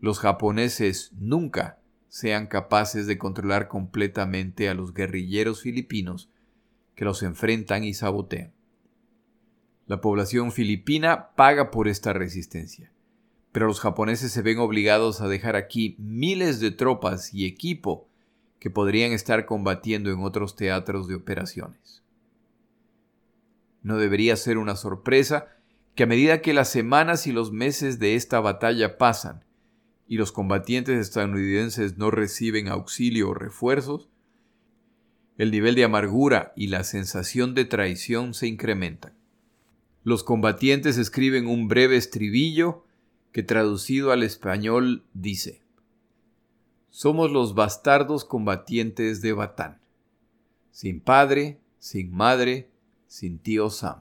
los 0.00 0.18
japoneses 0.18 1.12
nunca 1.16 1.78
sean 2.08 2.48
capaces 2.48 3.06
de 3.06 3.16
controlar 3.16 3.68
completamente 3.68 4.68
a 4.68 4.74
los 4.74 4.92
guerrilleros 4.92 5.62
filipinos 5.62 6.30
que 6.96 7.04
los 7.04 7.22
enfrentan 7.22 7.84
y 7.84 7.94
sabotean. 7.94 8.52
La 9.86 10.00
población 10.00 10.50
filipina 10.50 11.28
paga 11.36 11.70
por 11.70 11.86
esta 11.86 12.12
resistencia, 12.12 12.90
pero 13.56 13.68
los 13.68 13.80
japoneses 13.80 14.32
se 14.32 14.42
ven 14.42 14.58
obligados 14.58 15.22
a 15.22 15.28
dejar 15.28 15.56
aquí 15.56 15.96
miles 15.98 16.60
de 16.60 16.72
tropas 16.72 17.32
y 17.32 17.46
equipo 17.46 18.06
que 18.58 18.68
podrían 18.68 19.12
estar 19.12 19.46
combatiendo 19.46 20.10
en 20.10 20.22
otros 20.22 20.56
teatros 20.56 21.08
de 21.08 21.14
operaciones. 21.14 22.02
No 23.82 23.96
debería 23.96 24.36
ser 24.36 24.58
una 24.58 24.76
sorpresa 24.76 25.56
que 25.94 26.02
a 26.02 26.06
medida 26.06 26.42
que 26.42 26.52
las 26.52 26.68
semanas 26.68 27.26
y 27.26 27.32
los 27.32 27.50
meses 27.50 27.98
de 27.98 28.14
esta 28.14 28.40
batalla 28.40 28.98
pasan 28.98 29.42
y 30.06 30.18
los 30.18 30.32
combatientes 30.32 30.98
estadounidenses 30.98 31.96
no 31.96 32.10
reciben 32.10 32.68
auxilio 32.68 33.30
o 33.30 33.34
refuerzos, 33.34 34.10
el 35.38 35.50
nivel 35.50 35.76
de 35.76 35.84
amargura 35.84 36.52
y 36.56 36.66
la 36.66 36.84
sensación 36.84 37.54
de 37.54 37.64
traición 37.64 38.34
se 38.34 38.48
incrementan. 38.48 39.14
Los 40.04 40.24
combatientes 40.24 40.98
escriben 40.98 41.46
un 41.46 41.68
breve 41.68 41.96
estribillo 41.96 42.85
que 43.36 43.42
traducido 43.42 44.12
al 44.12 44.22
español 44.22 45.04
dice, 45.12 45.60
Somos 46.88 47.30
los 47.30 47.54
bastardos 47.54 48.24
combatientes 48.24 49.20
de 49.20 49.34
Batán, 49.34 49.78
sin 50.70 51.02
padre, 51.02 51.60
sin 51.78 52.12
madre, 52.12 52.70
sin 53.06 53.38
tío 53.38 53.68
Sam, 53.68 54.00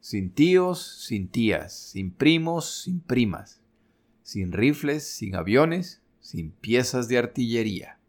sin 0.00 0.32
tíos, 0.32 1.04
sin 1.06 1.28
tías, 1.28 1.72
sin 1.72 2.10
primos, 2.10 2.82
sin 2.82 2.98
primas, 2.98 3.60
sin 4.24 4.50
rifles, 4.50 5.06
sin 5.06 5.36
aviones, 5.36 6.02
sin 6.18 6.50
piezas 6.50 7.06
de 7.06 7.18
artillería. 7.18 8.00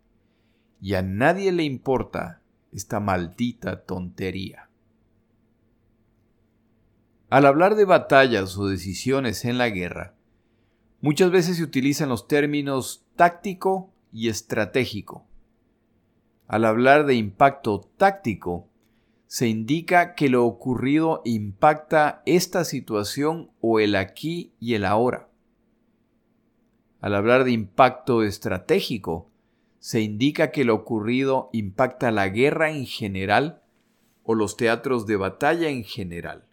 Y 0.81 0.95
a 0.95 1.03
nadie 1.03 1.51
le 1.51 1.65
importa 1.65 2.41
esta 2.71 2.99
maldita 2.99 3.83
tontería. 3.83 4.68
Al 7.29 7.45
hablar 7.45 7.75
de 7.75 7.85
batallas 7.85 8.57
o 8.57 8.67
decisiones 8.67 9.45
en 9.45 9.59
la 9.59 9.69
guerra, 9.69 10.15
muchas 10.99 11.29
veces 11.29 11.57
se 11.57 11.63
utilizan 11.63 12.09
los 12.09 12.27
términos 12.27 13.05
táctico 13.15 13.91
y 14.11 14.29
estratégico. 14.29 15.27
Al 16.47 16.65
hablar 16.65 17.05
de 17.05 17.13
impacto 17.13 17.81
táctico, 17.97 18.67
se 19.27 19.47
indica 19.47 20.15
que 20.15 20.27
lo 20.27 20.43
ocurrido 20.43 21.21
impacta 21.23 22.23
esta 22.25 22.65
situación 22.65 23.51
o 23.61 23.79
el 23.79 23.95
aquí 23.95 24.51
y 24.59 24.73
el 24.73 24.83
ahora. 24.83 25.29
Al 26.99 27.13
hablar 27.13 27.43
de 27.43 27.51
impacto 27.51 28.23
estratégico, 28.23 29.29
se 29.77 30.01
indica 30.01 30.49
que 30.49 30.65
lo 30.65 30.73
ocurrido 30.73 31.51
impacta 31.53 32.09
la 32.09 32.27
guerra 32.27 32.71
en 32.71 32.87
general 32.87 33.61
o 34.23 34.33
los 34.33 34.57
teatros 34.57 35.05
de 35.05 35.15
batalla 35.15 35.69
en 35.69 35.83
general, 35.83 36.48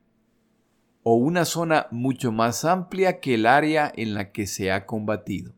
o 1.08 1.14
una 1.14 1.44
zona 1.44 1.86
mucho 1.92 2.32
más 2.32 2.64
amplia 2.64 3.20
que 3.20 3.34
el 3.34 3.46
área 3.46 3.92
en 3.94 4.14
la 4.14 4.32
que 4.32 4.48
se 4.48 4.72
ha 4.72 4.86
combatido. 4.86 5.54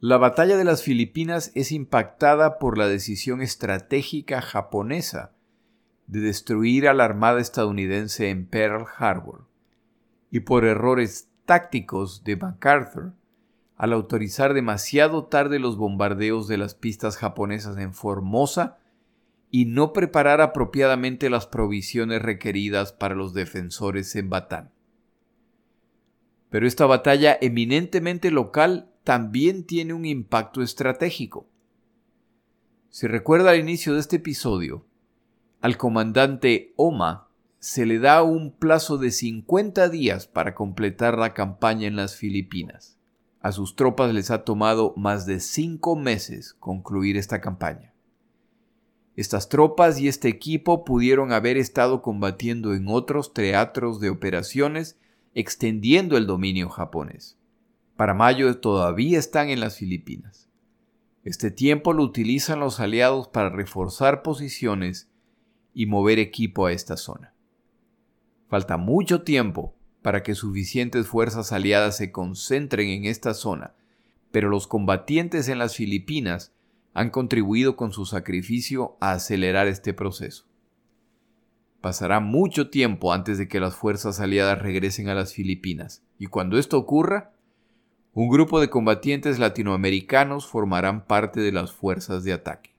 La 0.00 0.16
batalla 0.16 0.56
de 0.56 0.64
las 0.64 0.82
Filipinas 0.82 1.52
es 1.54 1.70
impactada 1.70 2.58
por 2.58 2.76
la 2.76 2.88
decisión 2.88 3.40
estratégica 3.40 4.42
japonesa 4.42 5.30
de 6.08 6.18
destruir 6.18 6.88
a 6.88 6.92
la 6.92 7.04
Armada 7.04 7.40
estadounidense 7.40 8.30
en 8.30 8.46
Pearl 8.46 8.84
Harbor 8.98 9.46
y 10.32 10.40
por 10.40 10.64
errores 10.64 11.28
tácticos 11.44 12.24
de 12.24 12.34
MacArthur 12.34 13.12
al 13.76 13.92
autorizar 13.92 14.54
demasiado 14.54 15.26
tarde 15.26 15.60
los 15.60 15.76
bombardeos 15.76 16.48
de 16.48 16.58
las 16.58 16.74
pistas 16.74 17.16
japonesas 17.16 17.78
en 17.78 17.94
Formosa 17.94 18.79
y 19.50 19.64
no 19.64 19.92
preparar 19.92 20.40
apropiadamente 20.40 21.28
las 21.28 21.46
provisiones 21.46 22.22
requeridas 22.22 22.92
para 22.92 23.14
los 23.14 23.34
defensores 23.34 24.14
en 24.16 24.30
Batán. 24.30 24.70
Pero 26.50 26.66
esta 26.66 26.86
batalla 26.86 27.36
eminentemente 27.40 28.30
local 28.30 28.90
también 29.04 29.64
tiene 29.64 29.94
un 29.94 30.04
impacto 30.04 30.62
estratégico. 30.62 31.48
Si 32.90 33.06
recuerda 33.06 33.50
al 33.50 33.60
inicio 33.60 33.94
de 33.94 34.00
este 34.00 34.16
episodio, 34.16 34.84
al 35.60 35.76
comandante 35.76 36.72
Oma 36.76 37.28
se 37.58 37.86
le 37.86 37.98
da 37.98 38.22
un 38.22 38.52
plazo 38.52 38.98
de 38.98 39.10
50 39.10 39.88
días 39.90 40.26
para 40.26 40.54
completar 40.54 41.18
la 41.18 41.34
campaña 41.34 41.86
en 41.86 41.96
las 41.96 42.16
Filipinas. 42.16 42.98
A 43.40 43.52
sus 43.52 43.76
tropas 43.76 44.12
les 44.12 44.30
ha 44.30 44.44
tomado 44.44 44.94
más 44.96 45.26
de 45.26 45.40
cinco 45.40 45.94
meses 45.96 46.54
concluir 46.54 47.16
esta 47.16 47.40
campaña. 47.40 47.89
Estas 49.16 49.48
tropas 49.48 50.00
y 50.00 50.08
este 50.08 50.28
equipo 50.28 50.84
pudieron 50.84 51.32
haber 51.32 51.56
estado 51.56 52.00
combatiendo 52.02 52.74
en 52.74 52.86
otros 52.88 53.34
teatros 53.34 54.00
de 54.00 54.10
operaciones, 54.10 54.98
extendiendo 55.34 56.16
el 56.16 56.26
dominio 56.26 56.68
japonés. 56.68 57.36
Para 57.96 58.14
mayo 58.14 58.58
todavía 58.58 59.18
están 59.18 59.50
en 59.50 59.60
las 59.60 59.76
Filipinas. 59.76 60.48
Este 61.22 61.50
tiempo 61.50 61.92
lo 61.92 62.02
utilizan 62.02 62.60
los 62.60 62.80
aliados 62.80 63.28
para 63.28 63.50
reforzar 63.50 64.22
posiciones 64.22 65.10
y 65.74 65.86
mover 65.86 66.18
equipo 66.18 66.66
a 66.66 66.72
esta 66.72 66.96
zona. 66.96 67.34
Falta 68.48 68.78
mucho 68.78 69.22
tiempo 69.22 69.76
para 70.02 70.22
que 70.22 70.34
suficientes 70.34 71.06
fuerzas 71.06 71.52
aliadas 71.52 71.96
se 71.96 72.10
concentren 72.10 72.88
en 72.88 73.04
esta 73.04 73.34
zona, 73.34 73.74
pero 74.30 74.48
los 74.48 74.66
combatientes 74.66 75.48
en 75.48 75.58
las 75.58 75.76
Filipinas 75.76 76.54
han 76.94 77.10
contribuido 77.10 77.76
con 77.76 77.92
su 77.92 78.06
sacrificio 78.06 78.96
a 79.00 79.12
acelerar 79.12 79.66
este 79.66 79.94
proceso. 79.94 80.44
Pasará 81.80 82.20
mucho 82.20 82.68
tiempo 82.68 83.12
antes 83.12 83.38
de 83.38 83.48
que 83.48 83.60
las 83.60 83.74
fuerzas 83.74 84.20
aliadas 84.20 84.60
regresen 84.60 85.08
a 85.08 85.14
las 85.14 85.32
Filipinas, 85.32 86.02
y 86.18 86.26
cuando 86.26 86.58
esto 86.58 86.76
ocurra, 86.76 87.32
un 88.12 88.28
grupo 88.28 88.60
de 88.60 88.68
combatientes 88.68 89.38
latinoamericanos 89.38 90.46
formarán 90.46 91.06
parte 91.06 91.40
de 91.40 91.52
las 91.52 91.72
fuerzas 91.72 92.24
de 92.24 92.32
ataque. 92.32 92.74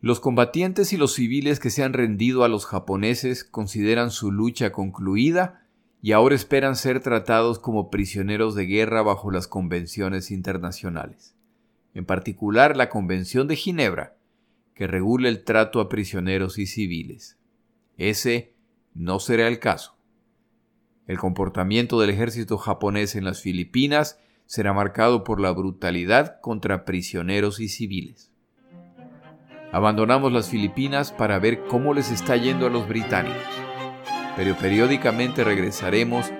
Los 0.00 0.20
combatientes 0.20 0.92
y 0.92 0.96
los 0.96 1.14
civiles 1.14 1.58
que 1.58 1.70
se 1.70 1.82
han 1.82 1.94
rendido 1.94 2.44
a 2.44 2.48
los 2.48 2.66
japoneses 2.66 3.42
consideran 3.42 4.10
su 4.10 4.30
lucha 4.30 4.70
concluida 4.70 5.66
y 6.00 6.12
ahora 6.12 6.34
esperan 6.34 6.76
ser 6.76 7.00
tratados 7.00 7.58
como 7.58 7.90
prisioneros 7.90 8.54
de 8.54 8.66
guerra 8.66 9.02
bajo 9.02 9.30
las 9.30 9.48
convenciones 9.48 10.30
internacionales, 10.30 11.33
en 11.94 12.04
particular 12.04 12.76
la 12.76 12.88
Convención 12.88 13.48
de 13.48 13.56
Ginebra, 13.56 14.16
que 14.74 14.86
regula 14.86 15.28
el 15.28 15.44
trato 15.44 15.80
a 15.80 15.88
prisioneros 15.88 16.58
y 16.58 16.66
civiles. 16.66 17.38
Ese 17.96 18.54
no 18.92 19.20
será 19.20 19.46
el 19.46 19.60
caso. 19.60 19.96
El 21.06 21.18
comportamiento 21.18 22.00
del 22.00 22.10
ejército 22.10 22.58
japonés 22.58 23.14
en 23.14 23.24
las 23.24 23.40
Filipinas 23.40 24.18
será 24.46 24.72
marcado 24.72 25.22
por 25.22 25.40
la 25.40 25.52
brutalidad 25.52 26.40
contra 26.40 26.84
prisioneros 26.84 27.60
y 27.60 27.68
civiles. 27.68 28.32
Abandonamos 29.72 30.32
las 30.32 30.48
Filipinas 30.48 31.12
para 31.12 31.38
ver 31.38 31.64
cómo 31.66 31.94
les 31.94 32.10
está 32.10 32.36
yendo 32.36 32.66
a 32.66 32.70
los 32.70 32.88
británicos, 32.88 33.42
pero 34.36 34.56
periódicamente 34.56 35.44
regresaremos 35.44 36.30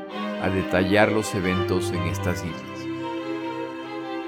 a 0.40 0.48
detallar 0.50 1.10
los 1.10 1.34
eventos 1.34 1.90
en 1.90 2.02
estas 2.02 2.44
islas. 2.44 2.73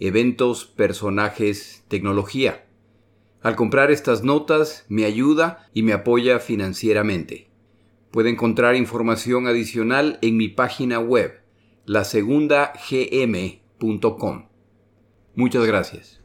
Eventos, 0.00 0.66
Personajes, 0.66 1.84
Tecnología. 1.88 2.66
Al 3.40 3.56
comprar 3.56 3.90
estas 3.90 4.22
notas 4.24 4.86
me 4.88 5.04
ayuda 5.04 5.68
y 5.72 5.82
me 5.82 5.92
apoya 5.92 6.38
financieramente. 6.38 7.50
Puede 8.10 8.30
encontrar 8.30 8.76
información 8.76 9.46
adicional 9.46 10.18
en 10.22 10.36
mi 10.36 10.48
página 10.48 11.00
web, 11.00 11.42
lasegundagm.com. 11.84 14.48
Muchas 15.34 15.66
gracias. 15.66 16.20